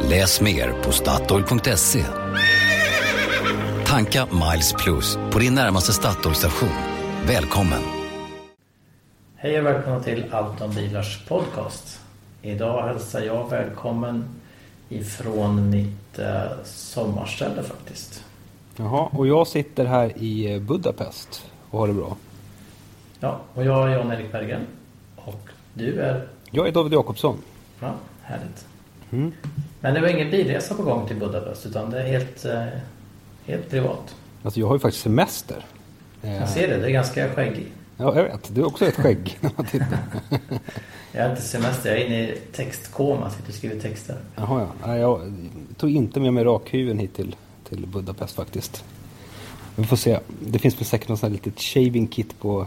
[0.00, 2.04] Läs mer på Statoil.se.
[3.86, 6.68] Tanka Miles Plus på din närmaste Statoil-station.
[7.26, 7.82] Välkommen!
[9.36, 12.00] Hej och välkomna till Allt om bilars podcast.
[12.42, 14.24] Idag hälsar jag välkommen
[14.88, 18.24] ifrån mitt eh, sommarställe faktiskt.
[18.76, 22.16] Jaha, och jag sitter här i Budapest och har det bra.
[23.20, 24.66] Ja, och jag är Jan-Erik Bergen.
[25.16, 26.28] Och du är?
[26.50, 27.36] Jag är David Jakobsson.
[27.80, 28.66] Ja, härligt.
[29.10, 29.32] Mm.
[29.82, 32.64] Men det var ingen bilresa på gång till Budapest utan det är helt, eh,
[33.46, 34.16] helt privat.
[34.42, 35.64] Alltså jag har ju faktiskt semester.
[36.20, 37.72] Jag ser det, det är ganska skäggig.
[37.96, 38.54] Ja, jag vet.
[38.54, 39.38] Du har också ett skägg.
[41.12, 44.16] jag har inte semester, jag är inne i textkoma, sitter och skriver texter.
[44.36, 44.96] Jaha, ja.
[44.96, 45.32] Jag
[45.76, 47.36] tog inte med mig rakhyveln hit till,
[47.68, 48.84] till Budapest faktiskt.
[49.76, 50.18] Vi får se.
[50.40, 52.66] Det finns väl säkert något litet shaving kit på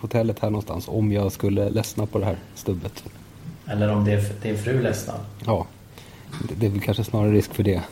[0.00, 3.04] hotellet här någonstans om jag skulle ledsna på det här stubbet.
[3.66, 5.18] Eller om det är din fru ledsnar.
[5.46, 5.66] Ja,
[6.58, 7.82] det, är väl kanske snarare risk för det.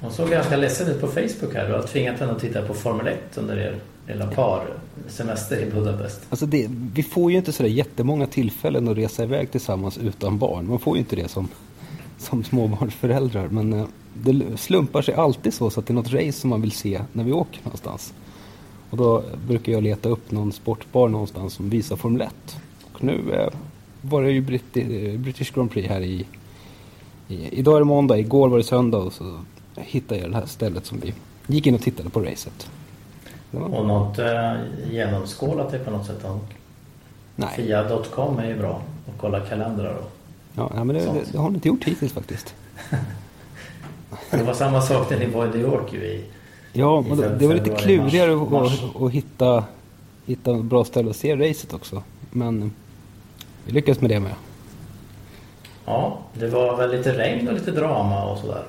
[0.00, 1.68] Hon såg ganska ledsen ut på Facebook här.
[1.68, 4.66] Du har tvingat henne att titta på Formel 1 under er lilla par
[5.08, 6.20] semester i Budapest.
[6.30, 10.68] Alltså det, vi får ju inte sådär jättemånga tillfällen att resa iväg tillsammans utan barn.
[10.68, 11.48] Man får ju inte det som,
[12.18, 13.48] som småbarnsföräldrar.
[13.48, 16.60] Men eh, det slumpar sig alltid så, så att det är något race som man
[16.60, 18.14] vill se när vi åker någonstans.
[18.90, 22.56] Och då brukar jag leta upp någon sportbar någonstans som visar Formel 1.
[22.92, 23.48] Och nu eh,
[24.02, 24.40] var det ju
[25.18, 26.26] British Grand Prix här i...
[27.28, 29.40] Idag är det måndag, igår var det söndag och så
[29.76, 31.14] hittade jag det här stället som vi
[31.46, 32.70] gick in och tittade på racet.
[33.52, 34.52] Och något eh,
[34.90, 36.26] genomskålat det på något sätt?
[37.36, 37.48] Nej.
[37.56, 40.12] Fia.com är ju bra att kolla kalendrar och
[40.54, 42.54] Ja, men det, det, det har ni inte gjort hittills faktiskt.
[44.30, 46.24] det var samma sak när ni var i New York ju i
[46.72, 49.64] Ja, men det, det var lite klurigare att, att, att hitta,
[50.26, 52.02] hitta bra ställe att se racet också.
[52.30, 52.72] Men
[53.64, 54.32] vi lyckades med det med.
[55.88, 58.62] Ja, det var väl lite regn och lite drama och sådär.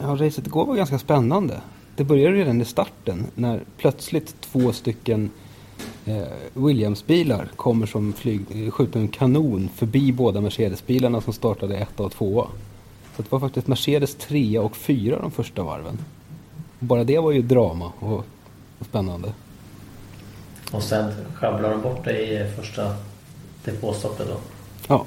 [0.00, 1.60] Ja, racet igår var ganska spännande.
[1.96, 5.30] Det började redan i starten när plötsligt två stycken
[6.04, 6.22] eh,
[6.54, 12.46] Williams-bilar kommer som flyg, skjuter en kanon förbi båda Mercedes-bilarna som startade etta och tvåa.
[13.16, 15.98] Så det var faktiskt Mercedes trea och fyra de första varven.
[16.78, 18.24] Bara det var ju drama och,
[18.78, 19.32] och spännande.
[20.72, 22.94] Och sen sjabblar de bort det i första
[23.64, 24.36] depåstoppet då?
[24.88, 25.06] Ja,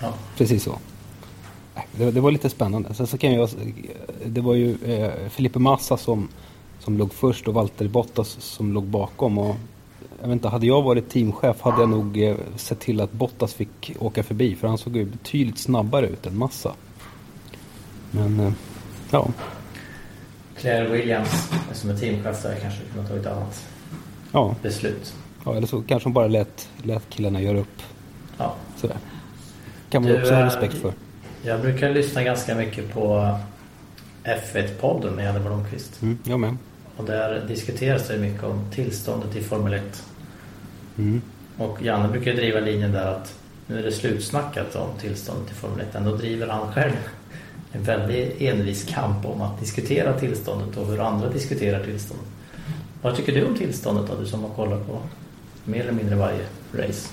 [0.00, 0.12] ja.
[0.36, 0.78] precis så.
[1.92, 2.94] Det, det, var lite spännande.
[2.94, 3.48] Sen så kan jag,
[4.26, 4.76] det var ju
[5.36, 6.28] eh, Massa som,
[6.78, 9.38] som låg först och Valtteri Bottas som låg bakom.
[9.38, 9.56] Och,
[10.20, 13.54] jag vet inte, hade jag varit teamchef hade jag nog eh, sett till att Bottas
[13.54, 14.56] fick åka förbi.
[14.56, 16.72] För han såg ju betydligt snabbare ut än Massa.
[18.10, 18.52] Men, eh,
[19.10, 19.28] ja.
[20.56, 23.68] Claire Williams som är teamchef där kanske kunde tagit ett annat
[24.32, 24.54] ja.
[24.62, 25.14] beslut.
[25.44, 27.82] Ja, eller så kanske hon bara lät, lät killarna göra upp.
[28.38, 28.54] Ja.
[28.76, 28.96] Sådär.
[29.90, 30.92] Kan man du, också ha respekt för.
[31.42, 33.36] Jag brukar lyssna ganska mycket på
[34.24, 36.02] F1-podden med Janne Blomqvist.
[36.02, 36.56] Mm, jag med.
[36.96, 40.04] Och där diskuteras det mycket om tillståndet i Formel 1.
[40.98, 41.22] Mm.
[41.58, 43.34] Och Janne brukar driva linjen där att
[43.66, 45.94] nu är det slutsnackat om tillståndet i Formel 1.
[45.94, 46.96] Ändå driver han själv
[47.72, 52.26] en väldigt envis kamp om att diskutera tillståndet och hur andra diskuterar tillståndet.
[53.02, 54.98] Vad tycker du om tillståndet då, du som har kollat på
[55.64, 57.08] mer eller mindre varje race?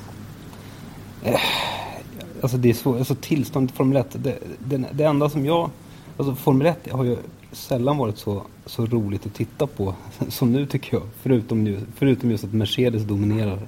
[2.42, 5.70] Alltså det är så, alltså tillståndet i Formel 1, det, det, det enda som jag,
[6.18, 7.18] alltså Formel 1 har ju
[7.52, 9.96] sällan varit så, så roligt att titta på
[10.30, 11.04] som nu tycker jag.
[11.22, 13.60] Förutom, nu, förutom just att Mercedes dominerar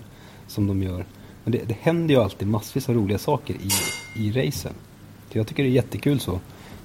[0.47, 1.05] som de gör.
[1.43, 3.69] Men det, det händer ju alltid massvis av roliga saker i,
[4.23, 4.73] i racen.
[5.31, 6.39] Jag tycker det är jättekul så.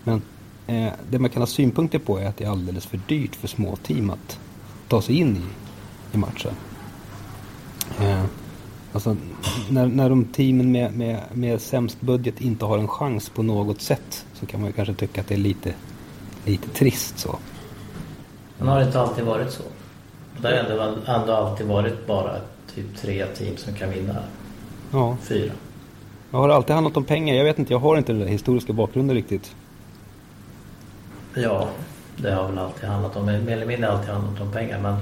[0.05, 0.23] Men
[0.67, 3.49] eh, det man kan ha synpunkter på är att det är alldeles för dyrt för
[3.49, 4.39] små team att
[4.89, 6.53] ta sig in i, i matchen.
[8.01, 8.25] Eh,
[8.95, 9.17] alltså,
[9.71, 13.81] när, när de teamen med, med, med sämst budget inte har en chans på något
[13.81, 15.75] sätt så kan man ju kanske tycka att det är lite,
[16.45, 17.39] lite trist så.
[18.59, 19.63] Men har det inte alltid varit så?
[20.41, 22.37] Det har ändå, ändå alltid varit bara
[22.75, 24.17] typ tre team som kan vinna.
[24.91, 25.17] Ja.
[25.23, 25.53] Fyra.
[26.31, 27.35] Jag har alltid handlat om pengar.
[27.35, 29.57] Jag vet inte, jag har inte den där historiska bakgrunden riktigt.
[31.35, 31.69] Ja,
[32.17, 34.81] det har väl alltid handlat om, mer eller mindre alltid handlat om pengar.
[34.81, 34.97] Men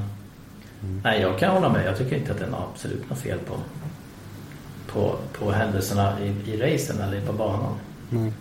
[0.82, 1.00] mm.
[1.04, 1.86] nej, jag kan hålla med.
[1.86, 3.54] Jag tycker inte att det är absolut något fel på,
[4.86, 7.74] på, på händelserna i, i racen eller på banan.
[8.12, 8.32] Mm.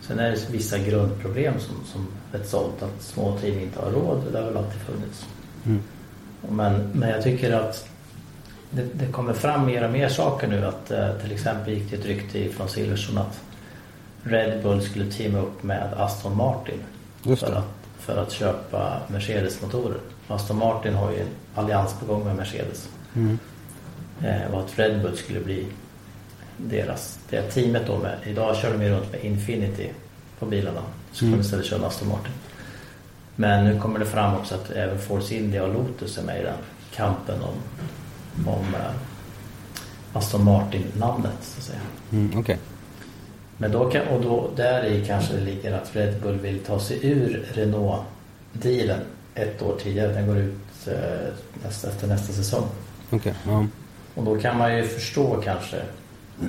[0.00, 2.06] Sen är det vissa grundproblem som, som
[2.40, 4.22] ett sålt, att små team inte har råd.
[4.32, 5.26] Det har väl alltid funnits.
[5.64, 5.82] Mm.
[6.48, 7.88] Men, men jag tycker att
[8.70, 10.66] det, det kommer fram mer och mer saker nu.
[10.66, 13.40] Att eh, till exempel gick det ett rykte från Silverstone att
[14.22, 16.80] Red Bull skulle teama upp med Aston Martin
[17.22, 17.64] för att,
[17.98, 19.98] för att köpa Mercedes-motorer.
[20.28, 22.88] Aston Martin har ju en allians på gång med Mercedes.
[23.14, 23.38] Mm.
[24.24, 25.66] Eh, och att Red Bull skulle bli
[26.56, 29.88] deras, det teamet då med, idag kör de ju runt med Infinity
[30.38, 30.80] på bilarna.
[31.12, 31.38] Så Mm.
[31.38, 32.32] de istället köra Aston Martin.
[33.36, 36.44] Men nu kommer det fram också att även Force India och Lotus är med i
[36.44, 36.56] den
[36.94, 37.54] kampen om,
[38.52, 38.80] om eh,
[40.12, 41.80] Aston Martin-namnet så att säga.
[42.12, 42.58] Mm, Okej.
[43.56, 46.80] Men då kan, och då, där i kanske det ligger att Red Bull vill ta
[46.80, 49.00] sig ur Renault-dealen
[49.34, 50.12] ett år tidigare.
[50.12, 50.61] Den går ut eh,
[51.64, 52.64] nästa, efter nästa säsong.
[53.10, 53.34] Okej.
[53.46, 53.66] Ja.
[54.14, 55.82] Och då kan man ju förstå kanske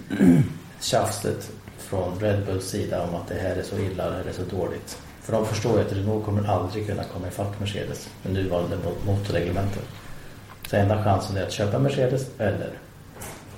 [0.80, 4.34] tjafset från Red Bulls sida om att det här är så illa, det här är
[4.34, 4.98] så dåligt.
[5.22, 9.06] För de förstår ju att Renault kommer aldrig kunna komma ifatt Mercedes med nuvarande mot-
[9.06, 9.84] motorreglementen.
[10.70, 12.70] Så enda chansen är att köpa Mercedes eller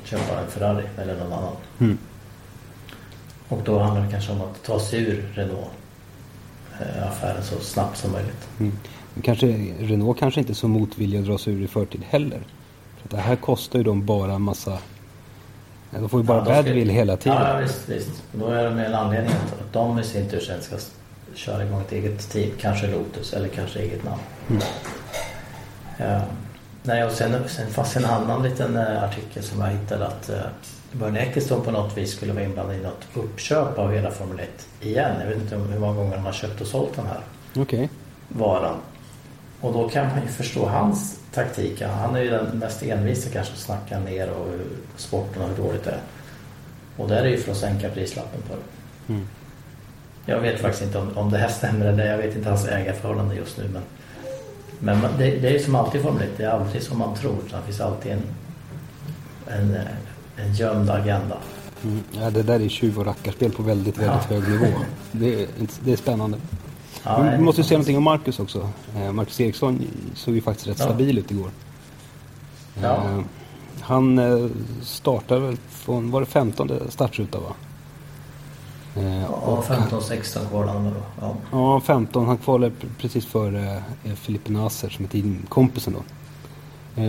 [0.03, 1.55] köpa en Ferrari eller någon annan.
[1.79, 1.97] Mm.
[3.47, 8.47] Och då handlar det kanske om att ta sig ur Renault-affären så snabbt som möjligt.
[8.59, 8.77] Mm.
[9.23, 9.47] Kanske,
[9.79, 12.39] Renault kanske inte är så motvilliga att dra sig ur i förtid heller.
[13.01, 14.77] För det här kostar ju dem bara en massa...
[15.91, 17.37] De får ju bara Ja, badwill hela tiden.
[17.41, 18.23] Ja, visst, visst.
[18.31, 20.75] Då är det med en anledning att de i sin tur sen ska
[21.35, 22.51] köra igång ett eget team.
[22.59, 24.21] Kanske Lotus eller kanske eget namn.
[24.49, 24.61] Mm.
[25.97, 26.21] Ja.
[26.83, 30.39] Nej, och sen, sen fanns en annan liten eh, artikel som jag hittade att eh,
[30.91, 34.67] Bernie Ecclestone på något vis skulle vara inblandad i något uppköp av hela Formel 1
[34.81, 35.15] igen.
[35.21, 37.19] Jag vet inte hur många gånger de har köpt och sålt den här
[37.55, 37.89] Okej.
[38.27, 38.75] varan.
[39.65, 41.81] Och då kan man ju förstå hans taktik.
[41.81, 44.47] Han är ju den mest envisa kanske att snacka ner och
[44.95, 45.99] sporten och hur dåligt det är.
[46.97, 49.13] Och där är ju för att sänka prislappen på det.
[49.13, 49.27] Mm.
[50.25, 53.35] Jag vet faktiskt inte om, om det här stämmer eller jag vet inte hans ägarförhållande
[53.35, 53.69] just nu.
[54.79, 56.29] Men, men det, det är ju som alltid Formel 1.
[56.37, 57.37] Det är aldrig som man tror.
[57.51, 58.21] Det finns alltid en,
[59.47, 59.77] en,
[60.37, 61.37] en gömd agenda.
[61.83, 62.03] Mm.
[62.11, 64.35] Ja, det där är tjuv och rackarspel på väldigt, väldigt Ja.
[64.35, 64.65] hög nivå.
[65.11, 65.47] Det är,
[65.83, 66.37] det är spännande.
[67.05, 68.69] Ja, vi måste säga någonting om Marcus också.
[68.97, 69.81] Eh, Marcus Eriksson
[70.15, 70.85] såg ju faktiskt rätt Ja.
[70.85, 71.49] stabil ut igår.
[72.81, 72.95] Ja.
[72.95, 73.19] Eh,
[73.81, 74.47] han eh,
[74.81, 77.53] startar väl från, var det 15 startruta va?
[78.93, 80.91] Ja, och- 15-16 kvalar då.
[81.21, 81.35] Ja.
[81.51, 82.25] Ja, 15.
[82.27, 83.83] Han kvalade pr- precis före
[84.15, 86.03] Filippe Nasser som är teamkompisen då.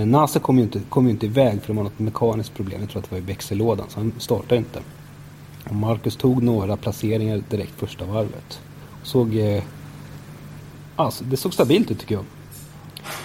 [0.05, 2.81] Nasser kom ju, inte, kom ju inte iväg för det var något mekaniskt problem.
[2.81, 4.81] Jag tror att det var i växellådan så han startade inte.
[5.71, 8.61] Marcus tog några placeringar direkt första varvet.
[9.03, 9.35] Såg,
[10.97, 12.25] alltså, det såg stabilt ut tycker jag.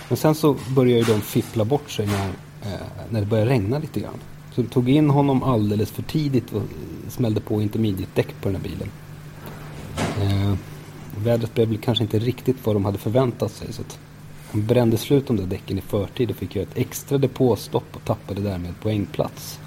[0.09, 2.27] Men sen så började ju de fippla bort sig när,
[2.71, 2.79] eh,
[3.09, 4.19] när det började regna lite grann.
[4.56, 6.62] Så de tog in honom alldeles för tidigt och
[7.09, 8.89] smällde på intermediate-däck på den här bilen.
[10.21, 10.56] Eh,
[11.23, 13.74] vädret blev kanske inte riktigt vad de hade förväntat sig.
[13.74, 13.83] Så
[14.51, 18.06] han brände slut de där däcken i förtid och fick göra ett extra depåstopp och
[18.06, 19.59] tappade därmed poängplats.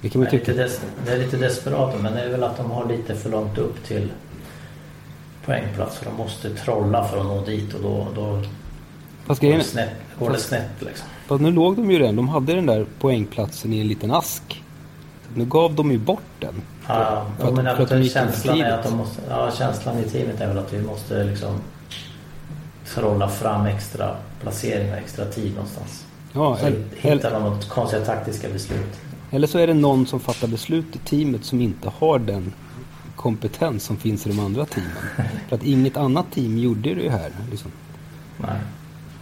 [0.00, 2.88] Det är, lite des, det är lite desperat men det är väl att de har
[2.88, 4.08] lite för långt upp till
[5.50, 5.96] poängplats.
[5.96, 8.42] För de måste trolla för att nå dit och då, då
[9.26, 11.06] Fast, går, det snett, går det snett liksom.
[11.26, 12.16] fast nu låg de ju redan.
[12.16, 14.62] De hade den där poängplatsen i en liten ask.
[15.34, 16.62] Nu gav de ju bort den.
[16.88, 18.72] Ja, för att- men för att att de gick känslan är tidigt.
[18.72, 21.60] att de måste, ja, känslan i teamet är väl att vi måste liksom
[22.94, 26.04] trolla fram extra placering och extra tid någonstans.
[26.32, 29.00] Ja, Så eller, hittar de något konstiga taktiska beslut.
[29.30, 32.52] eller så är det någon som fattar beslut i teamet som inte har den
[33.20, 34.92] kompetens som finns i de andra teamen.
[35.48, 37.30] För att inget annat team gjorde det här.
[37.50, 37.70] Liksom.
[38.36, 38.60] Nej.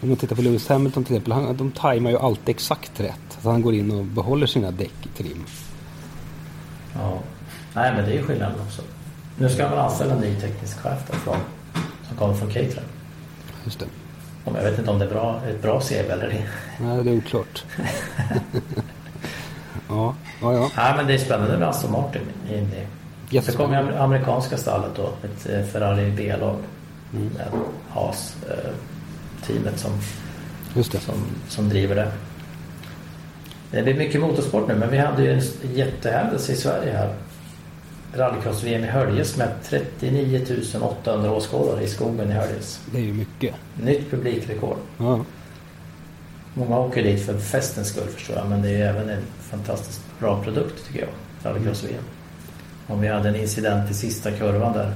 [0.00, 3.38] Om man tittar på Lewis Hamilton till exempel, han, de tajmar ju alltid exakt rätt.
[3.42, 5.44] Så han går in och behåller sina däck i trim.
[6.94, 7.18] Ja.
[7.74, 8.82] Nej men det är ju skillnaden också.
[9.38, 11.38] Nu ska man anställa en ny teknisk chef då från,
[12.08, 12.84] som kommer från Caterham.
[13.64, 13.86] Just det.
[14.44, 16.48] Om jag vet inte om det är bra, ett bra CV eller inte.
[16.80, 17.64] Nej, det är oklart.
[19.88, 20.70] ja, ja, ja.
[20.76, 22.86] Nej men det är spännande med Aston Martin in i.
[23.28, 23.78] Så Jättespännande.
[23.78, 26.56] kommer ju amerikanska stallet då, ett eh, Ferrari B-lag.
[27.12, 27.28] Mm.
[27.28, 27.46] Med
[27.90, 28.70] Haas, eh,
[29.76, 29.92] som,
[30.74, 30.98] det.
[30.98, 31.14] som,
[31.48, 32.12] som driver det.
[33.70, 35.42] Det blir mycket motorsport nu men vi hade ju en
[35.74, 37.14] jättehändelse i Sverige här.
[38.14, 40.46] Rallycross-VM i Höljes med 39
[40.80, 42.80] 800 åskådare i skogen i Höljes.
[42.92, 43.54] Det är ju mycket.
[43.82, 44.76] Nytt publikrekord.
[44.98, 45.24] Ja,
[46.54, 50.42] Många åker dit för festens skull förstår jag men det är även en fantastiskt bra
[50.42, 51.10] produkt tycker jag.
[51.42, 52.04] Rallycross-VM.
[52.88, 54.92] Och vi hade en incident i sista kurvan där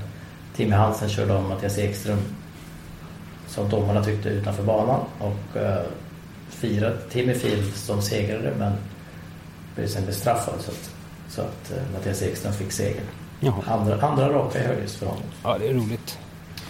[0.57, 2.19] Timmy Hansen körde om Mattias Ekström
[3.47, 5.79] som domarna tyckte utanför banan och uh,
[6.49, 8.73] firade, Timmy firade som segrare men
[9.75, 10.91] blev sen bestraffad så att,
[11.29, 13.05] så att eh, Mattias Ekström fick segern.
[13.41, 13.63] Jaha.
[13.67, 15.23] Andra, andra raka i högris för honom.
[15.43, 16.19] Ja, det är roligt.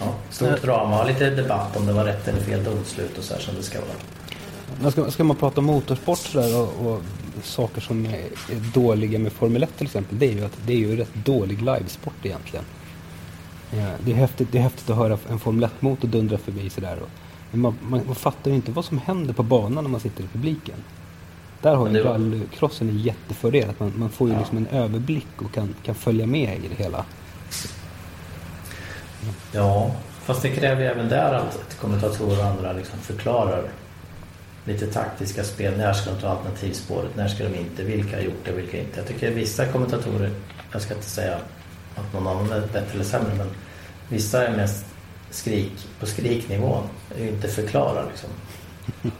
[0.00, 3.34] Ja, stort drama och lite debatt om det var rätt eller fel domslut och så
[3.34, 4.90] här som det ska vara.
[4.90, 7.02] Ska, ska man prata motorsport sådär och, och
[7.42, 8.24] saker som är,
[8.74, 10.18] dåliga med Formel 1 till exempel.
[10.18, 12.64] Det är ju att det är ju rätt dålig livesport egentligen.
[13.70, 16.98] Ja, det, är häftigt, det är häftigt att höra en Formel 1-motor dundra förbi sådär.
[17.50, 20.24] Men man, man, man fattar ju inte vad som händer på banan när man sitter
[20.24, 20.76] i publiken.
[21.62, 23.70] Där har ju var- rallycrossen en jättefördel.
[23.70, 24.38] Att man, man får ju Ja.
[24.40, 27.04] liksom en överblick och kan, kan följa med i det hela.
[29.52, 29.90] Ja,
[30.24, 33.64] fast det kräver ju även där att kommentatorer och andra liksom förklarar
[34.64, 35.74] lite taktiska spel.
[35.76, 37.16] När ska de ta alternativspåret?
[37.16, 37.82] När ska de inte?
[37.82, 38.52] Vilka har gjort det?
[38.52, 39.00] Vilka inte?
[39.00, 40.30] Jag tycker vissa kommentatorer,
[40.72, 41.38] jag ska inte säga
[41.94, 43.48] att någon annan är bättre eller sämre, men
[44.08, 44.84] vissa är mest
[45.30, 46.88] skrik på skriknivån.
[47.18, 48.30] Inte förklara liksom.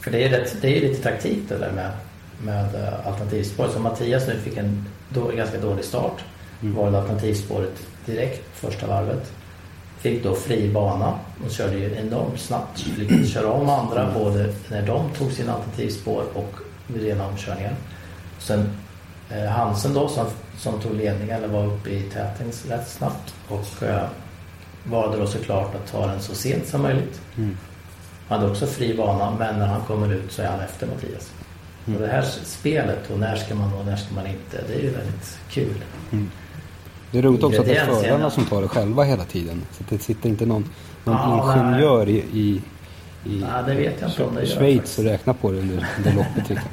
[0.00, 1.90] För det är, rätt, det är lite taktik det där med,
[2.42, 3.68] med eh, alternativspår.
[3.68, 6.24] Så Mattias nu fick en då, ganska dålig start.
[6.62, 6.74] Mm.
[6.74, 9.32] Valde alternativspåret direkt första varvet.
[10.06, 12.86] Fick då fri bana och körde ju enormt snabbt.
[12.98, 16.54] Lyckades köra om andra både när de tog sina alternativspår och
[16.86, 17.74] vid rena omkörningar.
[18.38, 18.68] Sen
[19.30, 20.26] eh, Hansen då som,
[20.58, 24.08] som tog ledningen eller var uppe i täten rätt snabbt och eh,
[24.84, 27.20] valde då såklart att ta den så sent som möjligt.
[27.36, 27.56] Mm.
[28.28, 31.32] Han hade också fri bana men när han kommer ut så är han efter Mattias.
[31.86, 31.96] Mm.
[31.96, 34.82] Och det här spelet och när ska man och när ska man inte, det är
[34.82, 35.84] ju väldigt kul.
[37.16, 39.62] Det är roligt också att det är förarna som tar det själva hela tiden.
[39.72, 40.68] Så det sitter inte någon,
[41.04, 42.62] någon Ja, ingenjör i, i,
[43.24, 46.12] i Ja, det vet jag inte om det Schweiz och räknar på det under, under
[46.12, 46.48] loppet.
[46.48, 46.68] Liksom.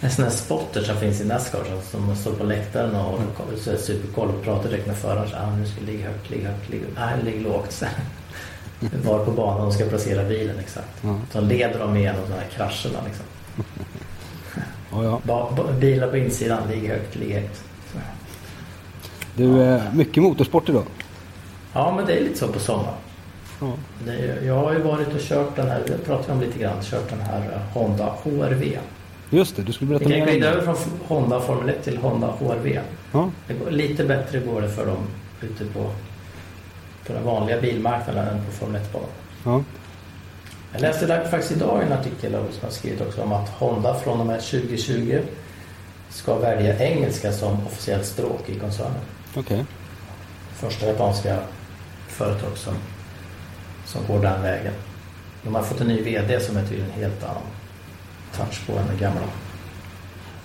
[0.00, 3.60] En sån här spotter som finns i Nascar som, som står på läktaren och Mm.
[3.60, 5.30] så är superkoll och pratar direkt med föraren.
[5.30, 7.72] Så, ah, nu ska ligga högt, ligga högt, ligga Nej, ligger lågt.
[7.72, 7.86] Så,
[9.04, 10.98] var på banan och ska placera bilen exakt.
[11.02, 11.20] Ja.
[11.32, 13.24] Så leder de igenom de här krascherna liksom.
[14.92, 15.20] Ja, ja.
[15.24, 17.64] Ba, ba, bilar på insidan, ligger högt, ligger högt.
[19.40, 20.84] Du, mycket motorsport idag.
[21.72, 22.94] Ja, men det är lite så på sommaren.
[23.60, 23.72] Ja.
[24.12, 26.82] Är, jag har ju varit och kört den här, det pratade vi om lite grann,
[26.82, 28.78] kört den här eh, Honda HRV.
[29.30, 30.56] Just det, du skulle Vi berätta kan mer om glida det.
[30.56, 30.76] över från
[31.08, 32.80] Honda Formel 1 till Honda HRV.
[33.12, 33.30] Ja,
[33.64, 34.98] går, lite bättre går det för dem
[35.42, 35.90] ute på,
[37.06, 39.08] på den vanliga bilmarknaden än på Formel 1-banan.
[39.44, 39.64] ja.
[40.72, 44.20] Jag läste där faktiskt idag en artikel som har skrivit också om att Honda från
[44.20, 45.18] och med 2020
[46.10, 49.00] ska välja engelska som officiellt språk i koncernen.
[49.34, 49.64] Okej.
[50.54, 51.38] Första japanska
[52.08, 52.74] företag som,
[53.84, 54.72] som går den vägen.
[55.42, 57.42] De har fått en ny VD som är tydligen en helt annan
[58.36, 59.20] touch på än den gamla.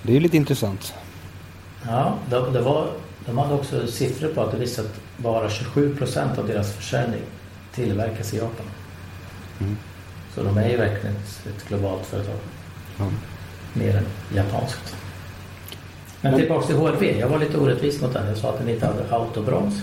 [0.04, 0.94] Det är lite intressant.
[1.88, 2.89] Ja, det, det var,
[3.25, 7.22] de hade också siffror på att det visade att bara 27 procent av deras försäljning
[7.74, 8.65] tillverkas i Japan.
[9.60, 9.77] Mm.
[10.36, 12.36] Så de är ju verkligen ett, ett globalt företag.
[12.98, 13.06] Ja.
[13.74, 14.96] Mer än japanskt.
[16.32, 17.20] Men tillbaka till HRV.
[17.20, 18.27] Jag var lite orättvis mot den.
[18.27, 19.75] Jag sa att den inte hade autobroms.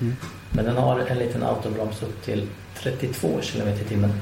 [0.00, 0.16] Mm.
[0.50, 4.12] Men den har en liten autobroms upp till 32 km i timmen.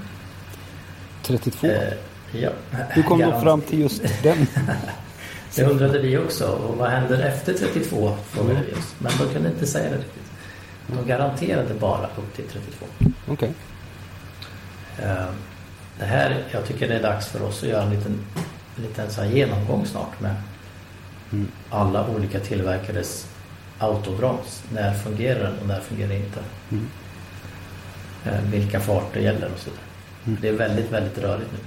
[1.23, 1.66] 32.
[1.66, 1.92] Eh,
[2.33, 2.50] ja.
[2.88, 4.47] Hur kom du fram till just den?
[5.56, 6.47] Det undrade vi också.
[6.47, 8.16] Och vad händer efter 32?
[8.30, 8.95] Frågade vi oss.
[8.99, 10.23] Men de kunde inte säga det riktigt.
[10.87, 12.87] De garanterade bara upp till 32.
[13.28, 13.52] Okej.
[14.99, 15.26] Eh,
[15.99, 18.18] Det här, jag tycker det är dags för oss att göra en liten,
[18.76, 20.35] en liten så genomgång snart med
[21.33, 21.49] Mm.
[21.71, 23.26] alla olika tillverkares
[23.78, 24.62] autobroms.
[24.73, 26.40] När fungerar den och när fungerar den inte?
[26.71, 26.87] Mm.
[28.25, 29.85] Eh, Vilka farter gäller och så vidare.
[30.26, 30.38] Mm.
[30.42, 31.59] Det är väldigt, väldigt rörigt nu.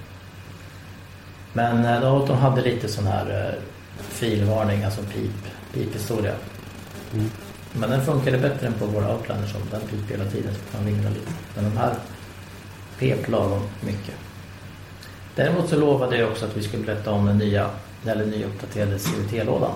[1.54, 3.64] Men eh, då, de hade lite sån här eh,
[4.00, 5.32] filvarning, alltså pip,
[5.74, 6.34] piphistoria.
[7.14, 7.30] Mm.
[7.74, 10.86] Men den funkade bättre än på våra Outlander som den piper hela tiden så kan
[10.86, 11.32] vingla lite.
[11.56, 11.94] Men de här
[13.00, 14.16] pep lagom mycket.
[15.36, 17.70] Däremot så lovade jag också att vi skulle berätta om den nya,
[18.06, 19.72] eller nyuppdaterade CVT-lådan.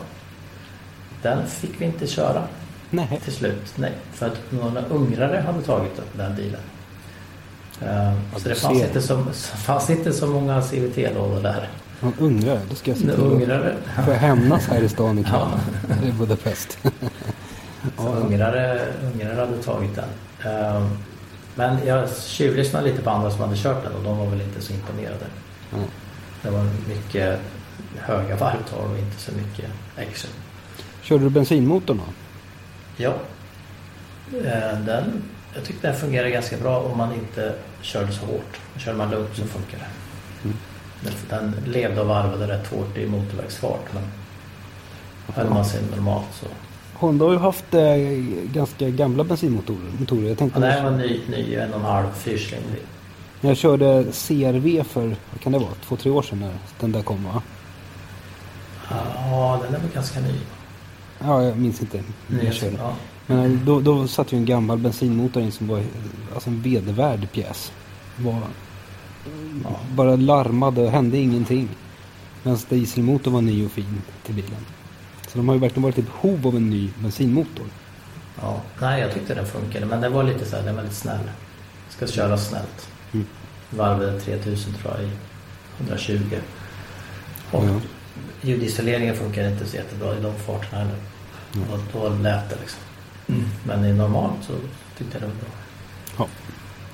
[1.21, 2.43] Den fick vi inte köra
[2.89, 3.19] Nej.
[3.23, 3.73] till slut.
[3.75, 6.59] Nej, för att några ungrare hade tagit den bilen.
[7.81, 9.23] Eh, Ja, så det fanns inte, så,
[9.57, 11.69] fanns inte så många CVT-lådor där.
[11.99, 12.59] Man undrar.
[12.69, 13.75] Då ska jag se ungrare,
[14.05, 15.41] får jag hämnas här i stan ikväll.
[15.89, 16.07] Ja.
[16.07, 16.77] I Budapest.
[16.83, 16.89] så
[17.97, 18.81] ja, ungrare,
[19.13, 20.09] ungrare hade tagit den.
[20.53, 20.87] Eh,
[21.55, 24.61] Men jag tjuvlyssnade lite på andra som hade kört den och de var väl inte
[24.61, 25.25] så imponerade.
[25.71, 25.77] ja.
[26.41, 27.39] Det var mycket
[27.99, 29.65] höga varvtal och inte så mycket
[29.97, 30.31] action.
[31.01, 32.03] Körde du bensinmotorn då?
[33.03, 33.13] Ja.
[34.45, 35.23] Eh, Den,
[35.55, 38.59] jag tyckte den fungerade ganska bra om man inte körde så hårt.
[38.77, 39.85] Kör man lugnt så funkar det.
[40.43, 40.57] Mm.
[41.29, 44.03] Den, levde och varvade rätt hårt i motorvägsfart men
[45.35, 46.45] höll man sig normalt så.
[46.93, 47.95] Honda har ju haft eh,
[48.53, 49.91] ganska gamla bensinmotorer.
[49.99, 50.29] Motorer.
[50.29, 52.81] Jag tänkte Ja, det här var ny, ny en och en halv fyrcylindrig.
[53.41, 56.91] när jag körde CRV för, vad kan det vara, två, tre år sedan när den
[56.91, 57.41] där kom va?
[59.15, 60.35] Ja, den är väl ganska ny.
[61.19, 62.03] Ja, jag minns inte.
[62.43, 62.77] Jag körde.
[62.77, 62.95] ja.
[63.27, 65.83] Men eh, då, då satt ju en gammal bensinmotor in som var
[66.33, 67.71] alltså en vedervärd pjäs.
[68.17, 68.39] Var,
[69.63, 69.79] Ja.
[69.95, 71.69] Bara larmade och hände ingenting.
[72.43, 74.65] Medan dieselmotorn var ny och fin till bilen.
[75.27, 77.65] Så de har ju verkligen varit i behov av en ny bensinmotor.
[78.41, 78.61] Ja.
[78.81, 79.85] Nej, jag tyckte den funkade.
[79.85, 81.19] Men den var lite så här, den var lite snäll.
[81.89, 82.87] Ska köra snällt.
[83.13, 83.25] Mm.
[83.69, 85.11] Varvade 3000 tror jag i
[85.77, 86.19] 120.
[87.51, 87.79] Och Ja.
[88.41, 90.95] Ljudisoleringen funkar inte så jättebra i de farterna heller.
[91.55, 91.69] Mm.
[91.69, 92.81] Och då lät det liksom.
[93.63, 94.53] Men i normalt så
[94.97, 95.49] tyckte jag det var bra.
[96.17, 96.27] Ja.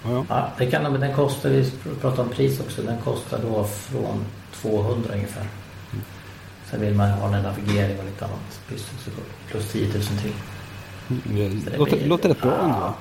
[0.03, 0.25] Ja, ja.
[0.29, 1.71] Ja, det kan, men den kostar, vi
[2.01, 5.43] pratar om pris också, den kostar då från 200 ungefär.
[6.69, 8.59] Sen vill man ha en navigering och lite annat.
[8.67, 8.89] Plus,
[9.51, 10.33] plus 10 000 till.
[11.09, 12.63] Mm, Det låter, blir- låter rätt bra Ja.
[12.63, 12.93] ändå.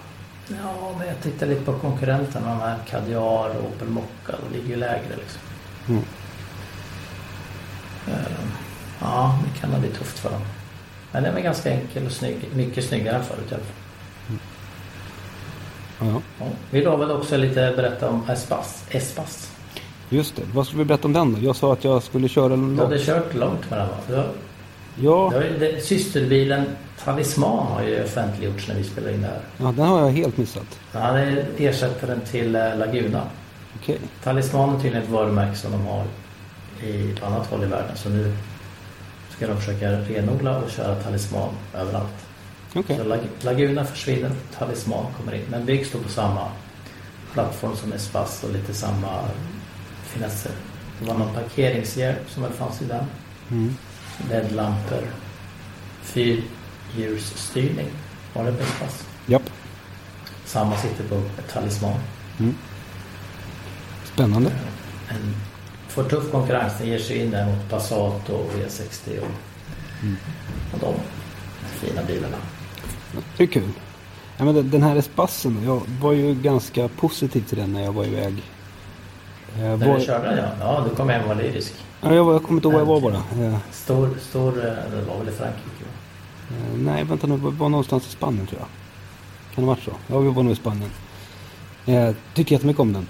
[0.63, 2.49] Ja, men jag tittar lite på konkurrenterna.
[2.51, 4.33] De här Kadjar och Opel Mokka.
[4.49, 5.41] De ligger ju lägre liksom.
[5.89, 6.03] Mm.
[9.00, 10.40] Ja, det kan nog bli tufft för dem.
[11.12, 12.37] Men den är ganska enkel och snygg.
[12.55, 14.38] Mycket snyggare än förut i alla fall.
[16.00, 16.21] Ja, ja.
[16.38, 16.47] Ja.
[16.71, 18.85] Vi då väl också lite berätta om Espas.
[18.90, 19.50] Espas.
[20.11, 20.43] Just det.
[20.55, 21.40] Vad skulle vi berätta om den då?
[21.40, 22.81] Jag sa att jag skulle köra Du långt.
[22.81, 23.95] hade kört långt med den va?
[24.09, 24.23] Du
[25.05, 26.64] Ja, du ju, systerbilen
[27.05, 29.40] Talisman har ju offentliggjorts när vi spelar in det här.
[29.57, 30.78] ja, den har jag helt missat.
[30.93, 33.23] Han är ersättaren till eh, Laguna.
[33.83, 33.99] Okej.
[34.25, 36.05] Talisman är tydligen ett varumärke som de har
[36.88, 37.97] i, på annat håll i världen.
[37.97, 38.33] Så nu
[39.38, 42.26] ska de försöka renodla och köra Talisman överallt.
[42.75, 42.97] Okej.
[42.97, 45.45] Så Lag, Laguna försvinner, Talisman kommer in.
[45.50, 46.49] Men byggs då på samma
[47.33, 49.25] plattform som Espas och lite samma
[50.02, 50.52] finesser.
[51.00, 53.04] Det var någon parkeringshjälp som väl fanns i den.
[53.50, 53.76] Mm.
[54.30, 55.02] LED-lampor.
[56.02, 57.88] Fyrhjulsstyrning.
[58.35, 59.07] Var det på Espas?
[59.26, 59.50] Japp.
[60.45, 62.00] Samma sitter på Talisman.
[62.38, 62.54] Mm.
[64.04, 64.50] Spännande.
[65.09, 65.35] En,
[65.88, 66.73] får tuff konkurrens.
[66.78, 69.26] Den ger sig in där mot Passat och V60 och,
[70.02, 70.16] Mm.
[70.73, 70.95] och de
[71.68, 72.37] fina bilarna.
[73.37, 73.71] Det är kul.
[74.37, 78.04] Ja, men den- här Espassen, jag var ju ganska positiv till den när jag var
[78.04, 78.42] iväg.
[79.59, 80.50] Jag, När var, du körde den ja.
[80.61, 81.72] Ja, du kom hem och var lyrisk.
[82.01, 83.44] ja, jag, var, jag kommer inte ihåg var jag var bara.
[83.46, 85.85] Eh, Stor, stor, eh, det var väl i Frankrike?
[85.85, 86.57] va?
[86.57, 87.37] eh, nej, vänta nu.
[87.37, 88.68] Vi var någonstans i Spanien tror jag.
[89.55, 89.92] Kan det ha varit så?
[90.07, 90.90] Ja, vi var nog i Spanien.
[91.85, 93.07] Jag tycker jättemycket om den.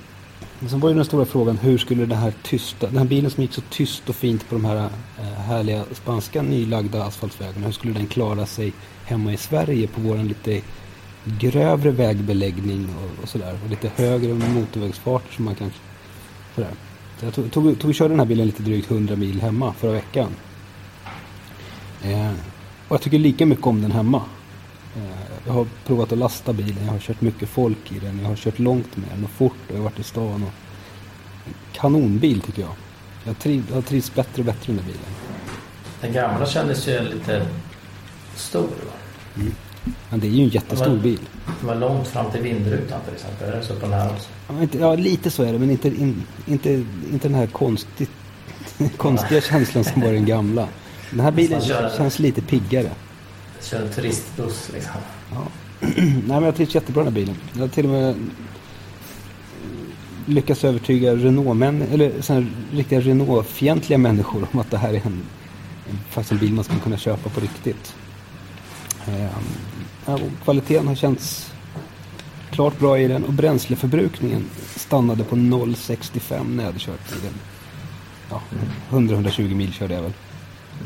[0.61, 3.31] Men sen var ju den stora frågan, hur skulle den här tysta, den här bilen
[3.31, 4.77] som gick så tyst och fint på de här
[5.19, 8.73] eh, härliga spanska nylagda asfaltvägarna, hur skulle den klara sig
[9.05, 10.61] hemma i Sverige på våran lite
[11.25, 13.59] grövre vägbeläggning och, och sådär.
[13.65, 15.33] Och lite högre motorvägsfart.
[15.33, 15.71] som man kan...
[16.55, 16.71] Sådär.
[17.19, 19.73] Så jag tog, tog, tog och körde den här bilen lite drygt 100 mil hemma
[19.73, 20.31] förra veckan.
[22.03, 22.33] Eh,
[22.89, 24.23] och jag tycker lika mycket om den hemma.
[24.97, 28.29] Eh, jag har provat att lasta bilen, jag har kört mycket folk i den, jag
[28.29, 30.43] har kört långt med den och fort och jag har varit i stan.
[30.43, 30.53] Och...
[31.73, 32.75] Kanonbil tycker jag.
[33.25, 35.01] Jag, triv, jag trivs bättre och bättre med bilen.
[36.01, 37.47] Den gamla kändes ju lite
[38.35, 38.61] stor.
[38.63, 39.45] Va?
[40.11, 41.21] Men det är ju en jättestor bil.
[41.61, 43.49] Det var långt fram till vindrutan till exempel.
[43.49, 44.29] Är det så på den här också?
[44.49, 48.11] Ja, inte, ja, lite så är det, men inte, in, inte, inte den här konstigt,
[48.97, 50.69] konstiga känslan som var den gamla.
[51.11, 51.61] Den här bilen
[51.97, 52.91] känns lite piggare.
[53.63, 55.01] Kör en turistbuss liksom.
[55.33, 55.47] Ja.
[55.97, 57.37] Nej, men jag trivs jättebra i den här bilen.
[57.53, 58.17] Jag har till och med eh,
[60.27, 65.23] lyckats övertyga Renault-män, eller sådana riktiga Renault-fientliga människor om att det här är en,
[65.91, 67.95] en, faktiskt en bil man skulle kunna köpa på riktigt.
[69.07, 71.53] Ehm, och kvaliteten har känts
[72.51, 74.45] klart bra i den och bränsleförbrukningen
[74.77, 77.35] stannade på 0,65 när jag hade kört bilen.
[78.31, 78.43] Ja,
[78.91, 80.13] 100-120 mil körde jag väl.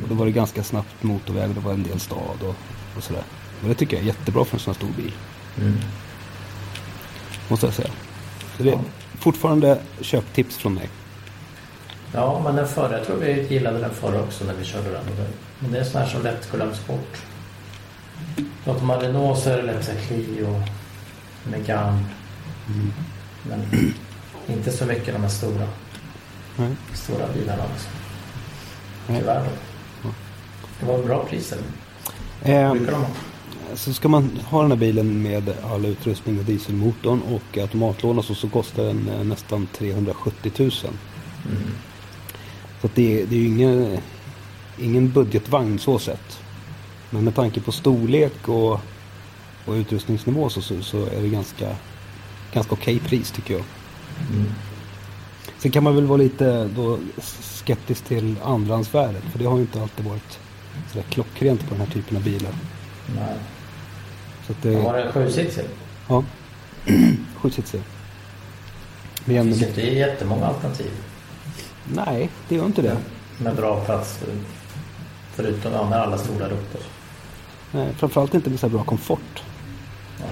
[0.02, 2.54] Och då var det ganska snabbt motorväg och det var en del stad och,
[2.96, 3.22] och sådär.
[3.62, 5.12] Och det tycker jag är jättebra för en sån här stor bil.
[5.60, 5.78] Mm.
[7.48, 7.90] Måste jag säga.
[8.56, 8.78] Så det är
[9.18, 10.88] fortfarande köptips från mig.
[12.12, 15.04] Ja, men den förra, jag tror vi gillade den förra också när vi körde den.
[15.58, 17.22] Men det är sån här som lätt glöms bort.
[18.64, 20.62] Pratar man Renault så är det lätt så här Clio,
[21.44, 22.04] Megane.
[23.42, 23.60] Men
[24.46, 25.68] inte så mycket de här stora,
[26.56, 26.76] Nej.
[26.94, 27.64] stora bilarna.
[29.08, 29.20] Nej.
[29.20, 29.44] Tyvärr.
[29.44, 29.71] då.
[30.82, 31.58] Det var bra priser.
[32.42, 33.06] Ehm, Brukar de ha.
[33.74, 38.24] så ska man ha den här bilen med all utrustning och dieselmotorn och automatlån och
[38.24, 40.70] så, så kostar den eh, nästan 370 000.
[41.46, 41.62] Mm.
[42.82, 43.98] Så det, är- det är ju ingen,
[44.80, 46.38] ingen budgetvagn så sett.
[47.10, 48.72] Men med tanke på storlek och,
[49.66, 51.76] och utrustningsnivå så, så, så är det ganska,
[52.52, 53.64] ganska okej pris tycker jag.
[54.32, 54.44] Mm.
[55.58, 56.98] Sen kan man väl vara lite då
[57.42, 59.22] skeptisk till andrahandsvärdet.
[59.32, 60.38] För det har ju inte alltid varit
[60.92, 62.52] sådär klockrent på den här typen av bilar.
[63.16, 63.34] Nej.
[64.46, 65.64] Så Det var det, sjusitsig.
[66.08, 66.24] ja,
[67.36, 67.80] skjutsitsig.
[69.24, 70.90] Det finns inte jättemånga alternativ.
[71.94, 72.96] nej, det gör inte det.
[73.38, 74.16] Med bra plats.
[74.18, 74.28] för-
[75.34, 76.80] Förutom ja, med alla stora rutor.
[77.72, 79.42] Nej, framförallt inte med så bra komfort.
[80.20, 80.26] Ja.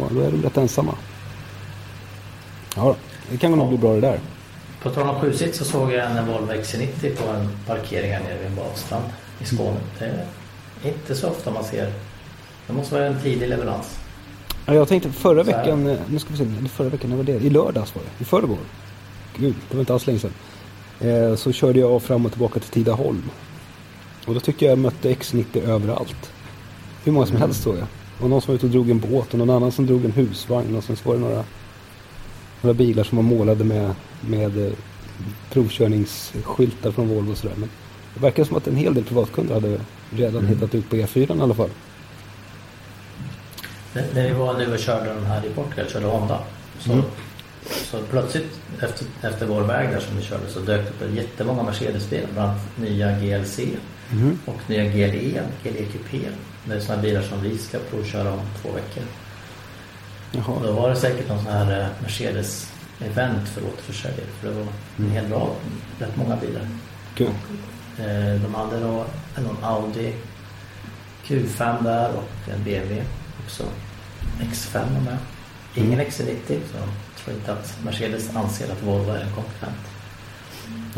[0.00, 0.94] Ja, då är de rätt ensamma.
[2.76, 2.96] Ja,
[3.30, 4.20] det kan nog bli bra det där.
[4.82, 8.38] På tal om sjusits så såg jag en Volvo XC90 på en parkering här nere
[8.38, 9.04] vid en badstrand
[9.40, 9.76] i Skåne.
[9.98, 10.04] Det
[10.88, 11.92] är inte så ofta man ser.
[12.66, 13.98] Det måste vara en tidig leverans.
[14.66, 17.32] Ja, jag tänkte förra veckan, eh, nu ska vi se, förra veckan, när var det?
[17.32, 18.58] I lördags var det, i förrgår.
[19.36, 20.32] Gud, det var inte alls länge sedan.
[21.00, 23.22] Eh, så körde jag fram och tillbaka till Tidaholm.
[24.26, 26.32] Och då tycker jag jag mötte X90 överallt.
[27.04, 27.48] Hur många som Mm.
[27.48, 27.86] helst såg jag.
[28.20, 30.12] Och någon som var ute och drog en båt och någon annan som drog en
[30.12, 30.76] husvagn.
[30.76, 31.44] Och sen så var det några,
[32.62, 34.72] några bilar som var målade med, med eh,
[35.52, 37.54] provkörningsskyltar från Volvo och sådär.
[37.56, 37.68] Men
[38.14, 40.54] det verkar som att en hel del privatkunder hade redan Mm.
[40.54, 41.70] hittat ut på E4 i alla fall.
[44.14, 46.38] När vi var nu och körde den här i Portugal, körde Honda.
[46.80, 47.04] Så, Mm.
[47.90, 51.62] så plötsligt efter, efter vår väg där som vi körde så dök det upp jättemånga
[51.62, 52.26] Mercedes-bilar.
[52.34, 53.60] Bland annat nya GLC
[54.10, 54.38] Mhm.
[54.44, 56.18] och nya GLE, GLE Coupé.
[56.64, 59.02] Det är sådana bilar som vi ska provköra om två veckor.
[60.32, 60.60] Jaha.
[60.62, 64.26] Då var det säkert någon sån här eh, Mercedes-event för återförsäljare.
[64.40, 64.66] För det var
[64.98, 65.50] en hel rad,
[65.98, 66.68] rätt många bilar.
[67.14, 67.30] Kul.
[67.98, 69.04] Eh, De hade då
[69.36, 70.14] någon Audi
[71.26, 73.04] Q5 där och en BMW
[73.44, 73.64] också.
[74.40, 75.18] X5 var med.
[75.74, 76.06] Ingen Mm.
[76.06, 76.88] XC90 så jag
[77.24, 79.86] tror inte att Mercedes anser att Volvo är en konkurrent.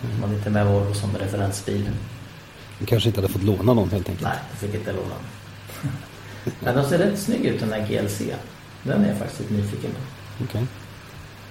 [0.04, 0.20] Mm.
[0.20, 1.90] Man är inte med Volvo som referensbil.
[2.78, 4.28] De kanske inte hade fått låna någon helt enkelt.
[4.28, 5.14] Nej, det fick inte låna.
[6.60, 8.22] Men de ser rätt snygg ut den där GLC.
[8.82, 10.44] Den är jag faktiskt lite nyfiken på.
[10.44, 10.66] Okej.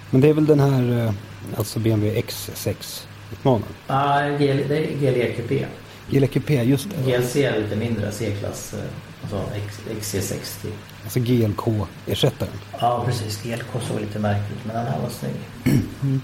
[0.09, 1.13] Men det är väl den här, eh,
[1.57, 3.63] alltså BMW X6 utmanaren?
[3.87, 5.65] Ah, GL, det är GLE Coupé.
[6.09, 7.11] Gilla Coupé, just det.
[7.11, 8.73] GLC är lite mindre, C-klass.
[8.73, 8.79] eh,
[9.23, 10.67] Alltså X, XC60.
[11.03, 12.51] Alltså GLK-ersättaren.
[12.79, 13.41] Ja, precis.
[13.43, 15.35] GLK såg lite märkligt men den här var snygg.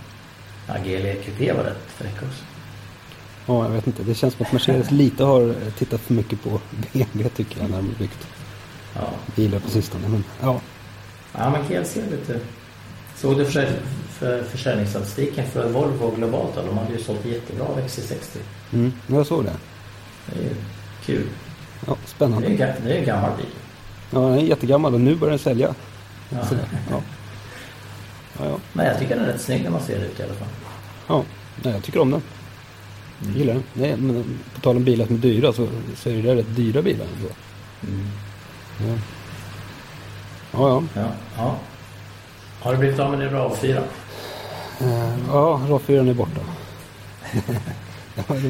[0.67, 2.43] Ja, GLE Coupé var rätt fräck också.
[3.45, 4.03] Ja, jag vet inte.
[4.03, 6.59] Det känns som att Mercedes lite har eh, tittat för mycket på
[6.93, 8.27] BMW tycker jag när de har byggt
[8.95, 10.07] Ja, bilar på sistone.
[10.07, 10.61] Men ja,
[11.33, 12.39] ja men GLC är lite...
[13.15, 13.67] Såg du försälj,
[14.09, 16.55] för försäljningsstatistiken för Volvo globalt?
[16.55, 16.61] då?
[16.61, 18.37] De hade ju sålt jättebra av XC60.
[18.73, 19.51] mm, jag såg det.
[20.25, 20.55] Det är ju
[21.05, 21.25] kul.
[21.87, 22.47] Ja, Det är, spännande.
[22.47, 23.45] ju ga- det är en gammal bil.
[24.11, 25.75] Ja, den är jättegammal och nu börjar den sälja.
[26.29, 26.45] Ja.
[26.45, 26.55] Så,
[26.91, 27.01] ja.
[28.39, 28.57] Ja, ja.
[28.73, 30.47] Men jag tycker den är rätt snygg när man ser ut i alla fall.
[31.07, 31.23] ja.
[31.63, 32.21] Nej, jag tycker om den.
[33.25, 33.63] Jag gillar den.
[33.73, 36.81] Nej, men på tal om bilar som är dyra så, så är det rätt dyra
[36.81, 37.29] bilar ändå.
[38.79, 38.97] Ja.
[40.51, 40.83] Ja, ja.
[41.01, 41.07] Ja,
[41.37, 41.55] ja.
[42.61, 43.77] Har du blivit av med din RAV4?
[44.81, 46.41] Eh, Ja, RAV4 är borta.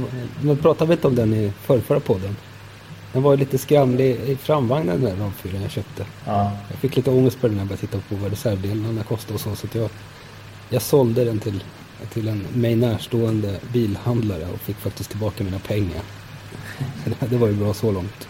[0.41, 2.35] Men pratade vi inte om den i förrförra podden?
[3.13, 6.05] Den var lite skramlig i framvagnen den där RAV4 jag köpte.
[6.25, 6.51] Ja.
[6.69, 9.39] Jag fick lite ångest på den när jag började titta på vad reservdelarna kostade och
[9.41, 9.55] så.
[9.55, 9.89] Så att jag,
[10.69, 11.63] jag sålde den till,
[12.13, 16.01] till en mig närstående bilhandlare och fick faktiskt tillbaka mina pengar.
[17.05, 18.27] Det, det var ju bra så långt.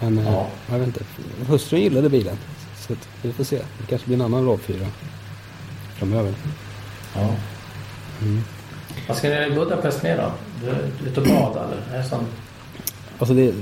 [0.00, 0.46] Men eh, Ja.
[0.70, 1.04] jag vet inte.
[1.48, 2.36] Hustrun gillade bilen.
[2.88, 3.56] Så vi får se.
[3.56, 4.86] Det kanske blir en annan RAV4
[5.98, 6.34] framöver.
[7.14, 7.34] ja.
[8.22, 8.42] Mm.
[9.08, 10.32] Vad ska ni göra i Budapest med då?
[10.66, 11.98] Du ute och bada eller?
[11.98, 12.18] Är det som...
[13.18, 13.54] Alltså det,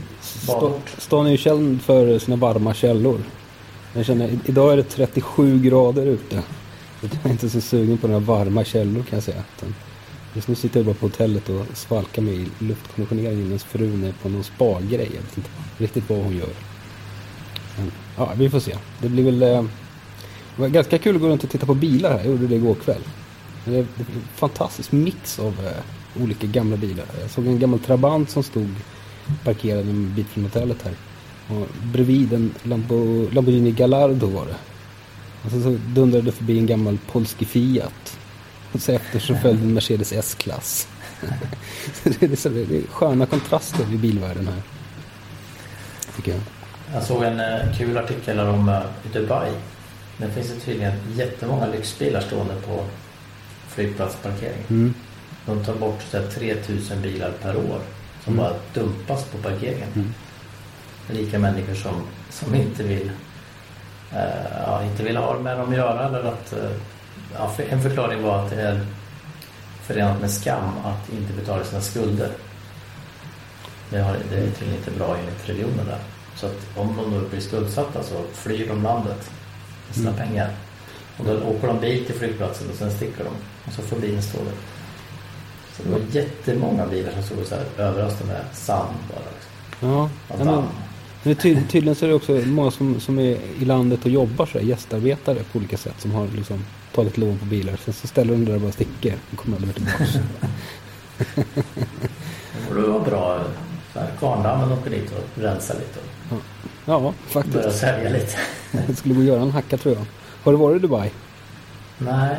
[0.47, 0.94] Badort.
[0.99, 3.20] stan är ju känd för sina varma källor.
[3.92, 6.42] Jag känner, idag är det 37 grader ute.
[7.01, 9.42] Jag är inte så sugen på några varma källor kan jag säga.
[10.35, 14.12] Just nu sitter jag bara på hotellet och svalkar mig i luftkonditioneringen medan frun är
[14.12, 15.11] på någon spa-grej.
[15.14, 16.55] Jag vet inte riktigt vad hon gör.
[17.77, 18.77] Men, ja, vi får se.
[19.01, 19.42] Det blir väl...
[19.42, 19.62] Eh,
[20.57, 22.18] det var ganska kul att gå runt och titta på bilar här.
[22.18, 23.03] Jag gjorde det igår kväll.
[23.64, 27.05] Det är det är en fantastisk mix av eh, olika gamla bilar.
[27.20, 28.68] Jag såg en gammal Trabant som stod
[29.44, 30.94] parkerad en bit från hotellet här.
[31.49, 34.57] Och bredvid en Lambo, Lamborghini Gallardo var det.
[35.44, 38.18] Och så, så dundrade det förbi en gammal polski Fiat.
[38.75, 40.89] Och så efter så följde en Mercedes S-klass.
[42.05, 44.63] Det, är så, det är sköna kontraster i bilvärlden här.
[46.17, 46.41] Tycker jag.
[46.95, 48.81] Jag såg en eh, kul artikel om eh,
[49.13, 49.51] Dubai.
[50.17, 52.85] Det finns det tydligen jättemånga lyxbilar stående på
[53.69, 54.63] flygplatsparkering.
[54.71, 54.95] Mm.
[55.47, 57.81] De tar bort så här, 3000 bilar per år
[58.25, 58.45] som Mm.
[58.45, 59.89] bara dumpas på parkeringen.
[59.95, 60.15] Mm.
[61.09, 63.11] Rika människor som, som inte vill
[64.13, 66.07] eh, ja, inte vill ha med dem att göra.
[66.09, 66.71] Eller att, eh,
[67.35, 68.87] ja, för- en förklaring var att det är
[69.83, 72.31] förenat med skam att inte betala sina skulder.
[73.90, 75.98] Det, har, det är tydligen inte bra enligt religionen där.
[76.37, 79.31] Så att om de då blir skuldsatta så flyr de landet
[79.87, 80.27] med sina Mm.
[80.29, 80.50] pengar.
[81.18, 83.31] Och då åker de bil till flygplatsen och sen sticker de.
[83.66, 84.53] Och så får bilen stå där.
[85.77, 89.18] Så det var jättemånga bilar som stod så här överösta med sand bara.
[89.37, 89.90] Liksom.
[90.46, 90.64] Ja,
[91.22, 94.46] men ty, tydligen så är det också många som, som är i landet och jobbar
[94.46, 97.76] så här, gästarbetare på olika sätt som har liksom tagit lån på bilar.
[97.85, 100.20] Sen så ställer de där och bara sticker och kommer aldrig mer tillbaka.
[102.59, 103.44] Det borde vara bra
[104.18, 105.98] Kvarndammen åker dit och rensar lite
[106.30, 106.42] och
[106.87, 107.78] Ja, börjar faktiskt.
[107.80, 108.37] sälja lite.
[108.87, 110.04] Det skulle gå att göra en hacka tror jag.
[110.42, 111.11] Har du varit i Dubai?
[111.98, 112.37] Nej.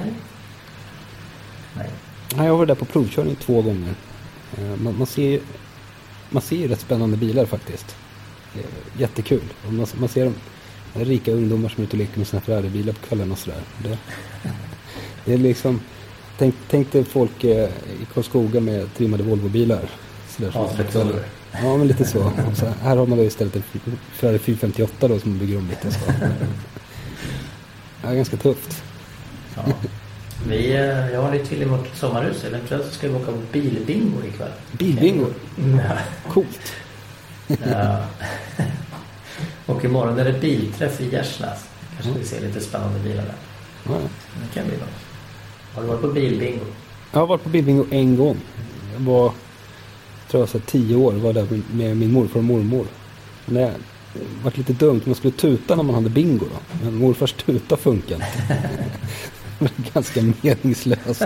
[1.73, 1.89] Nej.
[2.35, 3.93] Nej, jag har varit där på provkörning två gånger.
[4.57, 5.41] Eh, Man, man, ser, ju-
[6.29, 7.95] man ser ju rätt spännande bilar faktiskt.
[8.55, 8.61] Eh,
[9.01, 9.41] Jättekul.
[9.67, 10.31] Man, man ser
[10.95, 13.59] de rika ungdomar som är ute och leker med sina Ferrari-bilar på kvällarna och sådär.
[13.83, 13.97] Det,
[15.25, 15.81] det är liksom...
[16.37, 17.69] Tänk, tänk dig folk eh,
[18.01, 19.89] i Karlskoga med trimmade Volvo-bilar.
[20.29, 21.19] Sådär, som Ja, kvällen.
[21.51, 22.31] Ja, men lite så.
[22.55, 22.65] Så.
[22.81, 23.63] Här har man då istället en
[24.13, 25.91] Ferrari 458 då som man bygger om lite.
[25.91, 25.99] Så.
[28.03, 28.83] Ja, ganska tufft.
[29.55, 29.63] Ja.
[30.47, 32.43] Vi, eh, jag har till i vårt sommarhus.
[32.43, 34.51] Eventuellt ska vi åka på bilbingo ikväll.
[34.71, 35.27] Bilbingo?
[35.57, 35.97] Ja.
[36.29, 36.73] Coolt.
[37.47, 38.05] Ja.
[39.65, 41.65] Och imorgon är det bilträff i Gärsnäs.
[41.95, 43.35] Kanske vi ser lite spännande bilar där.
[43.83, 43.97] Ja.
[44.41, 44.89] Det kan bli något.
[45.73, 46.65] Har du varit på bilbingo?
[47.11, 48.37] Jag har varit på bilbingo en gång.
[48.93, 49.31] Jag var,
[50.29, 51.13] tror jag, så tio år.
[51.13, 52.85] var där med min morfar och mormor.
[53.45, 53.55] Men
[54.13, 55.01] det var lite dumt.
[55.05, 56.45] Man skulle tuta när man hade bingo.
[56.45, 56.85] Då.
[56.85, 58.57] Men morfars tuta funkade inte.
[59.59, 61.23] Det var ganska meningslöst.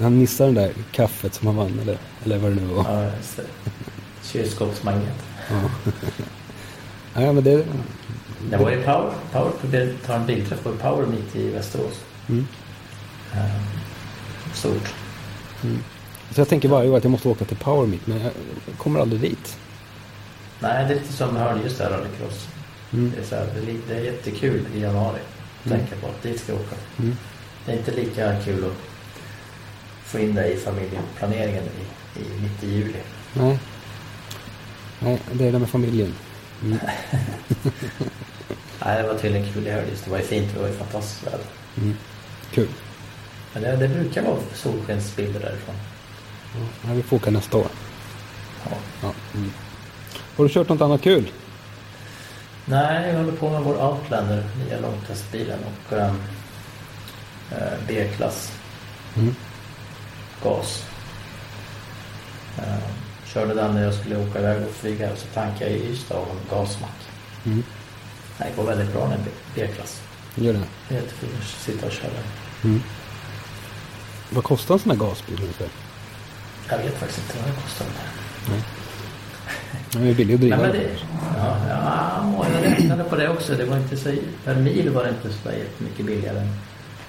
[0.00, 1.78] Han missade den där kaffet som han vann.
[1.82, 3.02] Eller, eller vad det nu var.
[3.02, 3.10] Ja.
[4.22, 5.31] Kylskåpsmagnet.
[7.14, 7.66] Ja, men det,
[8.50, 9.12] Jag var i Power.
[9.32, 12.00] Power tar en bilträff på Power mitt i Västerås.
[12.28, 12.46] Mm.
[13.32, 13.62] Eh,
[14.54, 14.94] Stort.
[16.30, 18.06] så jag tänker varje år att jag måste åka till Power Meet.
[18.06, 18.32] Men jag
[18.76, 19.58] kommer aldrig dit.
[20.60, 22.48] Nej, det är lite som Hörnljus där, rallycross.
[22.92, 23.12] Mm.
[23.14, 25.20] Det, är så här, det, är, det jättekul i januari.
[25.64, 25.78] Mm.
[25.78, 26.76] Tänka på att dit ska jag åka.
[26.98, 27.16] Mm.
[27.66, 28.76] Det är inte lika kul att
[30.04, 32.98] få in det i familjeplaneringen i, i, mitt i juli.
[33.34, 33.58] Nej.
[35.04, 36.14] Nej, det är det med familjen.
[36.62, 36.78] Mm.
[38.84, 40.02] Nej, det var tydligen kul i Hörnljus.
[40.04, 40.54] Det var ju fint.
[40.54, 41.46] Det var ju fantastiskt väder.
[41.76, 41.96] Mm.
[42.54, 42.68] Kul.
[43.52, 45.74] Men det, det brukar vara solskensbilder därifrån.
[46.86, 47.66] Ja, vi får åka nästa år.
[48.70, 48.76] Ja.
[49.02, 49.12] Ja.
[49.34, 49.52] Mm.
[50.36, 51.30] Har du kört något annat kul?
[52.64, 56.16] Nej, jag håller på med vår Outlander, nya långtestbilen och ehm,
[57.50, 58.52] eh, B-klass
[59.16, 59.34] Mm.
[60.44, 60.84] gas.
[62.58, 62.78] Eh,
[63.32, 66.14] körde den när jag skulle åka iväg och flyga och så tankade jag i Ystad
[66.14, 66.98] av en gasmack.
[67.44, 67.62] Mm.
[68.38, 69.18] Det går väldigt bra med
[69.54, 70.02] B-klass.
[70.34, 70.60] Gör det.
[70.88, 72.10] Det är jättekul att sitta och köra.
[72.64, 72.82] Mm.
[74.30, 75.68] Vad kostar en sån här gasbil ungefär?
[76.68, 77.86] Jag vet faktiskt inte vad det kostar.
[79.92, 80.62] Den är billig att Nej, driva.
[80.62, 80.90] men det,
[81.36, 83.54] ja, ja, jag räknade på det också.
[83.54, 84.14] Det var inte så,
[84.44, 86.48] per mil var det inte så jättemycket billigare än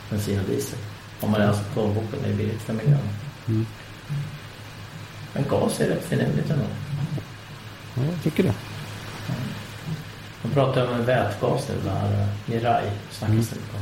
[0.10, 0.80] bensin och diesel.
[1.20, 3.00] Om man läser plånboken är det billigt för miljön.
[3.48, 3.66] Mm.
[5.34, 6.66] Men gas är rätt finurligt ändå.
[7.96, 8.54] Ja, jag tycker det.
[10.42, 13.82] De pratar om en vätgas nu, den här eh, Mirai snackas det mycket om.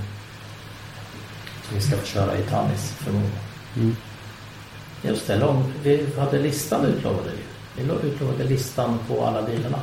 [1.68, 3.40] Som vi ska få köra i Tannis förmodligen.
[3.76, 3.96] Mm.
[5.04, 7.44] Just det, lång, vi hade listan utlovade vi.
[7.82, 9.80] Vi lo- utlovade listan på alla bilarna.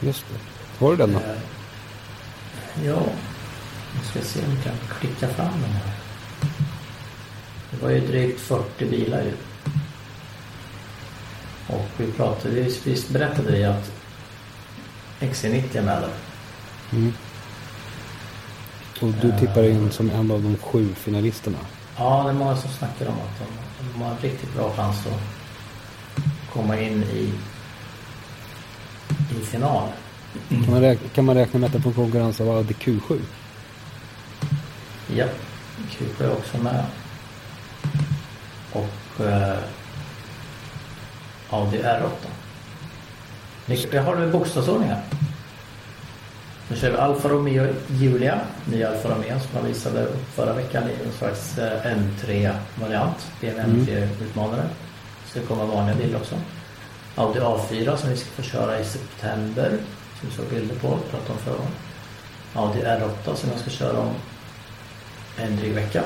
[0.00, 0.38] Just det.
[0.84, 1.18] Har du den då?
[1.18, 3.02] Eh, Ja,
[3.94, 5.90] nu ska se om vi kan klicka fram den här.
[7.70, 9.32] Det var ju drygt 40 bilar ju.
[11.72, 13.92] Och vi pratade, visst, visst berättade vi att
[15.20, 16.10] XC90 är med där.
[16.92, 17.12] Mm.
[19.00, 21.58] Och du tippar in som en av de sju finalisterna.
[21.96, 23.44] Ja, det är många som snackar om att de,
[23.92, 25.20] de har en riktigt bra chans att
[26.52, 27.32] komma in i,
[29.36, 29.88] i final.
[30.48, 33.20] Kan, man räkna, kan man räkna med att den får konkurrens av Audi Q7?
[35.14, 35.26] Ja,
[35.90, 36.84] Q7 är också med.
[38.72, 39.58] Och eh,
[41.52, 42.10] Audi R8.
[43.66, 45.00] Ni- Jag har det i bokstavsordning här.
[46.68, 50.82] Nu kör vi Alfa Romeo Giulia, nya Alfa Romeo som jag visade upp förra veckan
[50.90, 53.26] i en slags eh, M3-variant.
[53.40, 54.62] BMW M3-utmanare.
[55.24, 56.34] Det ska komma vanliga bilar också.
[57.16, 59.70] Audi A4 som vi ska få köra i september.
[60.20, 61.72] Som vi såg bilder på, pratade om förra gången.
[62.54, 64.14] Audi R8 som jag ska köra om
[65.38, 66.02] en dryg vecka.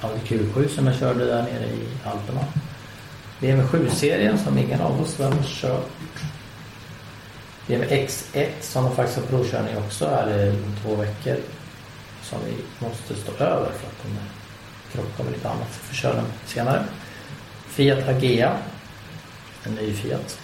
[0.00, 2.40] Audi Q7 som jag körde där nere i Alperna.
[3.44, 5.90] BMW 7-serien som ingen av oss har kört.
[7.66, 11.36] BMW X1 som de faktiskt har provkörning också här om två veckor.
[12.22, 14.18] Som vi måste stå över för att den
[14.92, 15.68] krockar med lite annat.
[15.82, 16.84] Vi får köra den senare.
[17.68, 18.56] Fiat Agea.
[19.64, 20.38] En ny Fiat.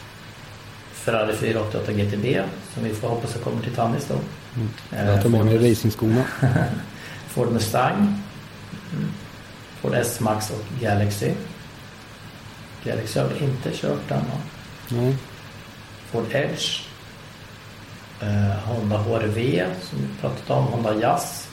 [0.92, 2.42] Ferrari 488 GTB
[2.74, 4.14] som vi får hoppas att kommer till Tannis då.
[4.96, 6.24] Eh, Jag tar med mig racingskorna.
[7.28, 7.96] Ford Mustang.
[8.92, 9.10] Mm.
[9.80, 11.30] Ford S-Max och Galaxy.
[12.84, 14.20] Har vi inte kört va?
[14.88, 15.16] Nej.
[16.10, 16.80] Ford Edge.
[18.20, 20.64] Eh, Honda HRV som vi pratat om.
[20.64, 21.48] Honda Jazz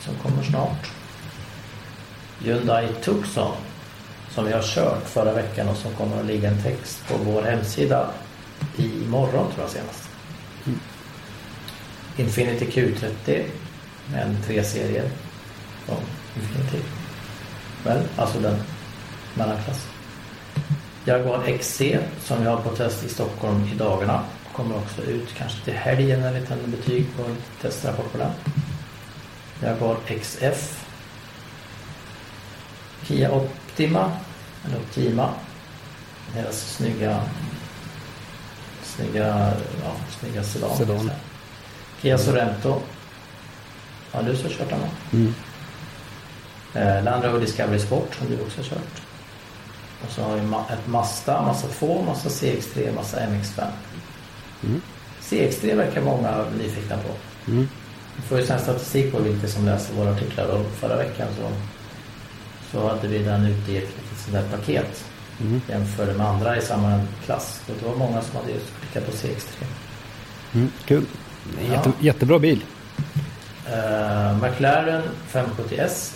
[0.00, 0.90] som kommer snart.
[2.38, 3.56] Hyundai Tucson
[4.34, 7.42] som vi har kört förra veckan och som kommer att ligga en text på vår
[7.42, 8.10] hemsida
[8.76, 10.08] imorgon tror jag senast.
[10.66, 10.78] Mm.
[12.16, 13.44] Infinity Q30
[14.12, 15.10] med en tre serier
[15.86, 15.96] från
[16.36, 16.78] Infinity.
[17.84, 18.56] Väl, alltså den
[19.34, 19.93] mellanklass.
[21.04, 21.82] Jaguar XC
[22.24, 26.20] som vi har på test i Stockholm i dagarna kommer också ut kanske till helgen
[26.20, 28.30] när vi tänder betyg på en testrapport på den.
[29.62, 30.86] Jaguar XF.
[33.02, 34.12] Kia Optima,
[34.64, 35.28] eller Optima.
[36.34, 37.20] Deras snygga
[38.96, 39.52] snygga,
[39.84, 40.76] ja, snygga sedan.
[40.76, 41.10] Sedan.
[42.02, 42.80] Kia Sorento.
[44.12, 44.88] Ja, du har kört den va?
[45.12, 45.34] Mm.
[46.74, 49.03] Eh, Land Rover Discovery Sport som du också har kört.
[50.06, 50.40] Och så har vi
[50.74, 53.64] ett Mazda, Mazda 2, Mazda CX3, Mazda MX5.
[54.64, 54.80] Mm.
[55.22, 57.50] CX3 verkar många nyfikna på.
[57.50, 57.68] Mm.
[58.16, 61.50] Vi får ju sen statistik på vilka som läser våra artiklar och förra veckan så,
[62.72, 63.88] så hade vi den ute i ett
[64.26, 65.04] litet paket
[65.40, 65.60] Mm.
[65.68, 67.60] jämförde med andra i samma klass.
[67.68, 69.64] Och det var många som hade just klickat på CX3.
[70.54, 70.70] Mm.
[70.84, 71.06] Kul.
[71.70, 71.92] Jätte, Ja.
[72.00, 72.64] Jättebra bil.
[73.66, 76.14] Eh, McLaren 570S.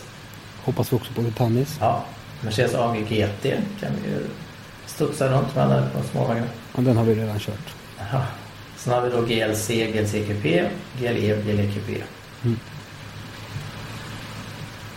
[0.64, 1.76] Hoppas vi också på Tannis.
[1.80, 2.04] Ja,
[2.40, 3.42] Mercedes AMG GT
[3.80, 4.26] kan vi ju
[4.86, 6.48] studsa runt med där på småvagnar.
[6.72, 7.74] Och den har vi redan kört.
[8.12, 8.22] Ja.
[8.76, 12.02] Sen har vi då GLC, GLC Coupé, GLE, GLE Coupé.
[12.44, 12.58] Mm.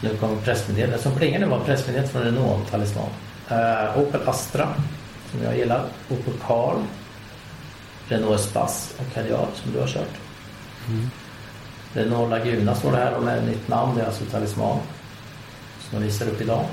[0.01, 1.01] Nu kommer pressmeddelandet.
[1.01, 3.09] Som plingar nu var pressmeddelandet från Renault Talisman.
[3.51, 4.67] Uh, Opel Astra,
[5.31, 5.85] som jag gillar.
[6.09, 6.77] Opel Karl.
[8.07, 10.19] Renault Espace och Cadillac som du har kört.
[10.87, 11.09] Mm.
[11.93, 13.95] Renault Laguna står det här och med nytt namn.
[13.95, 14.77] Det är alltså Talisman.
[15.79, 16.65] Som jag visar upp idag.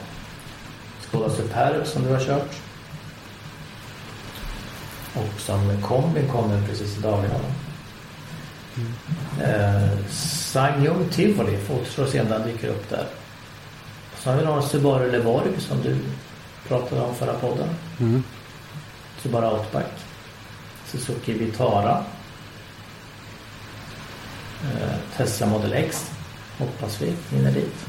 [1.09, 2.57] Skoda Superb som du har kört.
[5.15, 7.35] Och som kombin kommer precis i dagarna.
[8.77, 8.93] Mm.
[9.41, 13.07] Eh, Sangyong Tivoli, får återstå att se om den dyker upp där.
[14.19, 15.97] Så har vi några Subaru Levorg som du
[16.69, 17.69] pratade om förra podden.
[18.01, 18.23] Mm.
[19.23, 19.93] Subaru Outback.
[20.87, 22.05] Suzuki Vitara.
[24.65, 26.11] Eh, Tesla Model X.
[26.59, 27.87] Hoppas vi hinner dit.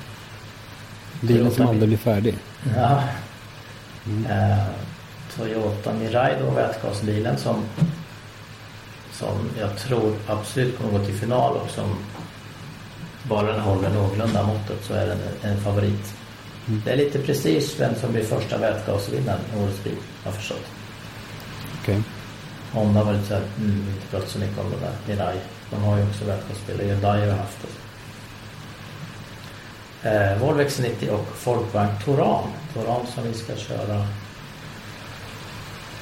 [1.21, 2.35] Bilen som aldrig blir färdig.
[2.75, 3.03] Ja.
[4.05, 4.25] Mm.
[4.25, 4.65] Eh,
[5.35, 7.63] Toyota Mirai då, vätgasbilen som
[9.19, 11.95] som jag tror absolut kommer gå till final och som
[13.23, 16.13] bara den håller någorlunda måttet så är den en favorit.
[16.67, 16.81] Mm.
[16.85, 20.65] Det är lite prestige vem som blir första vätgasvinnaren i årets bil, har jag förstått.
[21.81, 22.03] Okej.
[22.71, 24.93] Honda var lite såhär, mm, inte pratat så mycket om det där.
[25.07, 25.37] Mirai,
[25.69, 26.83] de har ju också vätgasbilar.
[26.83, 27.88] Hyundai har haft det.
[30.03, 32.43] Eh, Volvo XC90 och Folkvagn Touran.
[32.73, 33.95] Touran som vi ska köra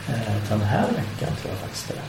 [0.07, 2.03] eh, den här veckan tror jag faktiskt det är.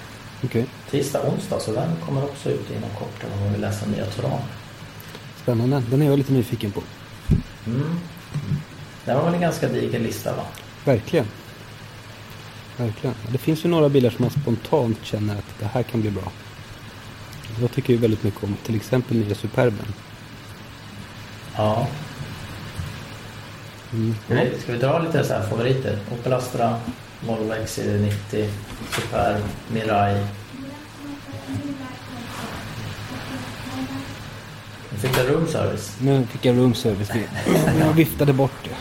[0.45, 0.67] Okej.
[0.91, 4.41] Tisdag, onsdag, så den kommer också ut inom kort om man vill läsa nya Touran.
[5.43, 5.83] Spännande.
[5.91, 6.83] Den är jag lite nyfiken på.
[7.67, 8.01] Mm.
[9.05, 10.43] Det var väl en ganska diger lista va?
[10.85, 11.27] Verkligen.
[12.77, 13.17] Verkligen.
[13.33, 16.33] Det finns ju några bilar som man spontant känner att det här kan bli bra.
[17.61, 19.95] Jag tycker ju väldigt mycket om till exempel nya Superben.
[21.59, 21.87] Ja.
[23.93, 24.15] Mm.
[24.25, 25.99] Ska vi, ska vi dra lite så här favoriter?
[26.13, 26.77] Opel Astra,
[27.27, 28.49] Volvo XC90,
[28.91, 29.43] Superb,
[29.73, 30.27] Mirai.
[34.93, 35.97] Nu fick jag room service.
[36.01, 37.11] Nu fick jag room service.
[37.81, 38.77] Jag viftade bort det.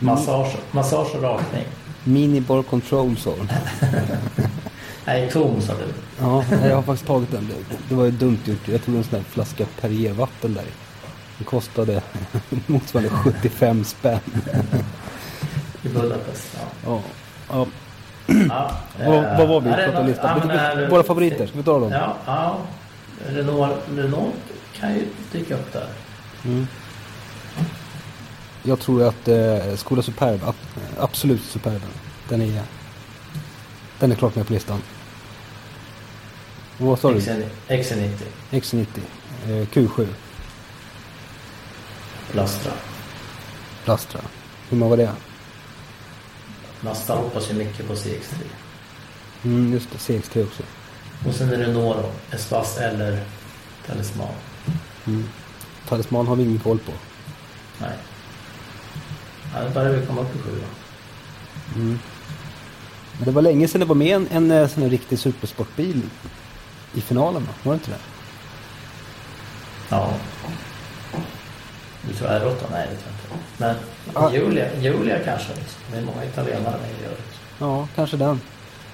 [0.00, 1.64] Massage, massage och rakning.
[2.04, 3.32] Mini bar control de.
[5.04, 5.84] Nej, tom sa du.
[6.20, 7.48] Ja, jag har faktiskt tagit den.
[7.48, 8.68] Det, det var ju dumt gjort.
[8.68, 10.64] Jag tog en sån där flaska Perrier-vatten där.
[11.38, 12.02] Det kostade
[12.66, 14.20] motsvarande 75 spänn.
[15.82, 16.56] I Budapest.
[16.56, 16.60] Ja.
[16.86, 17.00] Ja.
[17.48, 17.66] ja.
[18.26, 18.70] Ja,
[19.06, 20.48] Vad, eh, vad var vi något- listan?
[20.48, 21.92] ja, Våra favoriter, ska vi ta dem?
[21.92, 22.58] Ja, ja.
[23.28, 24.34] Renault, Renault
[24.80, 25.86] kan ju dyka upp där.
[26.44, 26.66] Mm.
[28.62, 30.54] Jag tror att eh, Skoda Superb, ab,
[30.98, 31.80] absolut Superben,
[32.28, 32.62] den är,
[33.98, 34.82] den är klart med på listan.
[36.78, 37.18] Vad sa du?
[37.18, 38.10] XC- XC90,
[38.50, 38.86] X90,
[39.46, 40.06] eh, Q7,
[42.32, 42.72] Lastra.
[43.84, 44.20] Lastra.
[44.68, 45.12] Hur många var det?
[46.80, 48.34] Mazda hoppas ju mycket på CX3.
[49.44, 50.62] Mm, just det, CX3 också.
[51.28, 53.24] Och sen är det då, Espace eller
[53.86, 54.28] Talisman.
[55.06, 55.24] Mm.
[55.88, 56.92] Talisman har vi ingen koll på.
[57.80, 57.96] Nej.
[59.54, 61.80] Ja, nu börjar vi komma upp i sju då.
[61.80, 61.98] Mm.
[63.16, 66.02] Men det var länge sedan det var med en, en, eh, sån här riktig supersportbil
[66.94, 67.52] i finalen va?
[67.62, 67.98] Var det inte det?
[69.88, 70.14] Ja.
[72.08, 72.54] Du tror R8?
[72.70, 73.44] Nej, det tror jag inte.
[73.56, 73.76] Men
[74.14, 74.32] Ja.
[74.32, 75.52] Julia, Julia kanske.
[75.92, 77.34] Det är många italienare med i övrigt.
[77.58, 78.40] Ja, kanske den.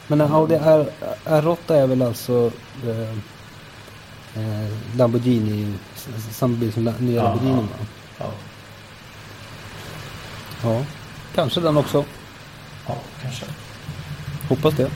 [0.06, 0.86] Men en Audi R,
[1.24, 2.50] R8 är väl alltså
[2.86, 3.10] eh,
[4.42, 5.74] eh, Lamborghini,
[6.30, 7.68] samma bil som nya Ja, Lamborghini
[8.18, 8.26] ja.
[8.26, 8.30] Ja.
[10.62, 10.84] Ja,
[11.34, 12.04] kanske den också.
[12.88, 13.46] Ja, kanske.
[14.48, 14.90] Hoppas det.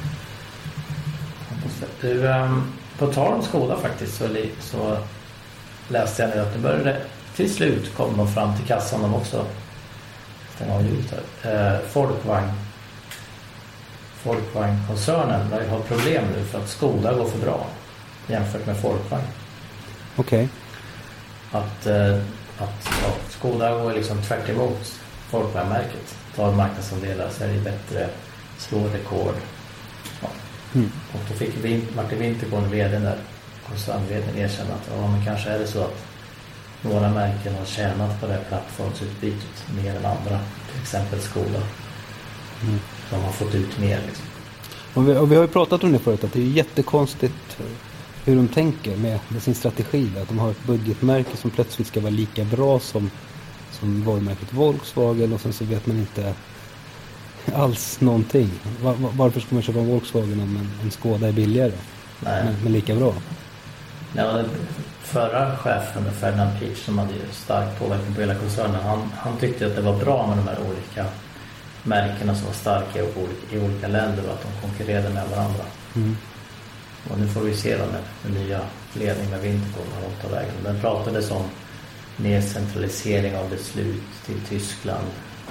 [1.48, 2.08] Hoppas det.
[2.08, 2.62] Du, ehm,
[2.98, 4.28] på tal om Skoda faktiskt så,
[4.60, 4.96] så
[5.88, 7.00] läste jag nu att nu började
[7.36, 9.46] till slut kom de fram till kassan de också.
[10.54, 11.74] Stänga av ljudet här.
[11.74, 12.50] Eh, Folkvagn.
[14.22, 17.66] Folkvagnkoncernen börjar ha problem nu för att Skoda går för bra
[18.26, 19.24] jämfört med Folkvagn.
[20.16, 20.48] Okej.
[21.52, 22.16] Att, eh,
[22.58, 26.16] att ja, Skoda går liksom tvärt emot Folkvagnmärket.
[26.36, 28.08] Tar marknadsandelar, säljer bättre,
[28.58, 29.34] slår rekord.
[30.22, 30.28] Ja.
[30.74, 30.92] Mm.
[31.12, 31.54] Och då fick
[31.96, 33.16] Martin Wintergård, vd där,
[33.68, 36.04] koncernvdn, erkänna att ja, men kanske är det så att
[36.84, 40.40] några märken har tjänat på det här plattformsutbytet mer än andra.
[40.72, 41.62] Till exempel Skoda.
[42.62, 42.78] Mm.
[43.10, 44.24] De har fått ut mer liksom.
[44.94, 47.58] Och vi, och vi har ju pratat om det förut, att det är jättekonstigt
[48.24, 50.10] hur de tänker med, med sin strategi.
[50.22, 53.10] Att de har ett budgetmärke som plötsligt ska vara lika bra som,
[53.72, 56.34] som varumärket Volkswagen och sen så vet man inte
[57.54, 58.50] alls någonting.
[58.82, 61.72] Var, var- varför ska man köpa en Volkswagen om en, en Skoda är billigare?
[62.20, 62.44] Nej.
[62.44, 63.14] Men, men lika bra.
[64.16, 64.44] Ja,
[65.14, 69.76] förra chefen, Ferdinand Peach, som hade stark påverkan på hela koncernen, han, han tyckte att
[69.76, 71.06] det var bra med de här olika
[71.82, 75.64] märkena som var starka i olika, i olika länder och att de konkurrerade med varandra.
[75.96, 76.16] Mm.
[77.10, 78.60] Och nu får vi se då med den nya
[78.92, 80.54] ledningen med Wintergård vad de tar vägen.
[80.64, 81.42] Den pratades om
[82.16, 85.06] mer centralisering av beslut till Tyskland,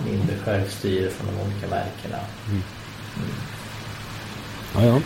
[0.06, 2.18] mindre självstyre från de olika märkena.
[4.76, 5.02] Ja, ja.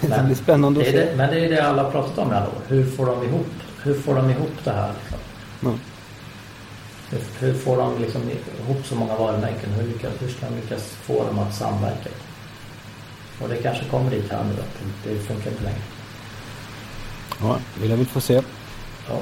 [0.00, 0.98] Det blir spännande att det se.
[0.98, 2.60] det, men det är det alla har pratat om i alla år.
[2.68, 3.46] Hur får de ihop,
[3.82, 4.92] hur får de ihop det här?
[5.00, 5.18] Liksom?
[5.60, 5.72] Ja.
[7.10, 8.22] Hur, hur får de liksom
[8.64, 9.70] ihop så många varumärken?
[9.70, 12.10] Hur, lyckas, hur ska de lyckas få dem att samverka?
[13.42, 15.78] Och det kanske kommer dit här nu att det, det funkar inte längre.
[17.40, 18.42] ja, vill jag väl få se.
[19.08, 19.14] Ja.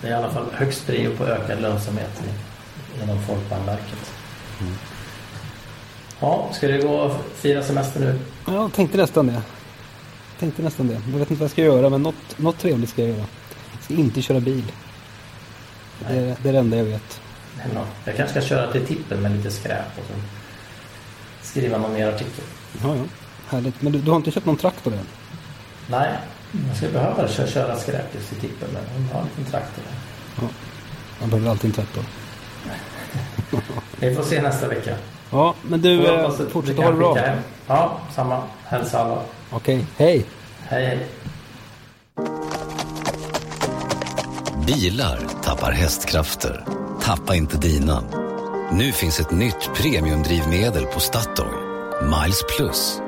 [0.00, 2.22] Det är i alla fall högst prio på ökad lönsamhet
[3.02, 4.12] inom Folkbankverket.
[6.20, 8.18] Ja, ska det gå och fira semester nu?
[8.46, 9.42] Ja, jag tänkte nästan det.
[10.38, 10.94] Tänkte nästan det.
[10.94, 13.24] Jag vet inte vad jag ska göra, men något, något trevligt ska jag göra.
[13.72, 14.64] Jag ska inte köra bil.
[16.08, 17.20] Det, är- det är det enda jag vet.
[17.74, 17.86] Något.
[18.04, 20.12] Jag kanske ska köra till tippen med lite skräp och så
[21.42, 22.44] skriva någon mer artikel.
[22.82, 23.02] Ja, ja.
[23.48, 23.82] Härligt.
[23.82, 25.06] Men du, du har inte köpt någon traktor än?
[25.90, 26.08] Nej,
[26.68, 29.84] jag skulle behöva köra, köra skräp just till tippen men hon har en liten traktor.
[30.40, 30.48] Ja.
[31.20, 32.04] Man behöver alltid en traktor.
[34.00, 34.94] Vi får se nästa vecka.
[35.30, 37.14] Ja, men du, eh, att fortsätt du ha det bra.
[37.14, 37.38] hem.
[37.66, 38.42] Ja, samma.
[38.64, 39.18] Hälsa alla.
[39.50, 40.24] Okej, hej!
[40.68, 41.06] Hej, hej.
[44.66, 46.64] Bilar tappar hästkrafter.
[47.02, 48.02] Tappa inte dina.
[48.72, 51.48] Nu finns ett nytt premiumdrivmedel på Statoil.
[52.02, 53.00] Miles Plus.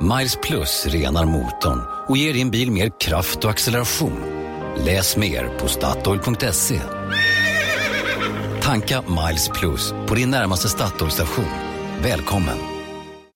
[0.00, 4.22] Miles Plus renar motorn och ger din bil mer kraft och acceleration.
[4.76, 6.80] Läs mer på Statoil.se.
[8.66, 11.44] Tanka Miles Plus på din närmaste Statoil-station.
[12.02, 12.56] Välkommen!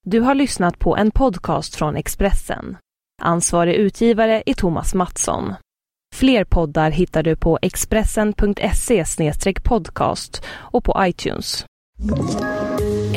[0.06, 2.76] Du har lyssnat på en podcast från Expressen.
[3.22, 5.54] Ansvarig utgivare är Thomas Mattsson.
[6.14, 9.04] Fler poddar hittar du på expressen.se
[9.64, 11.64] podcast och på iTunes.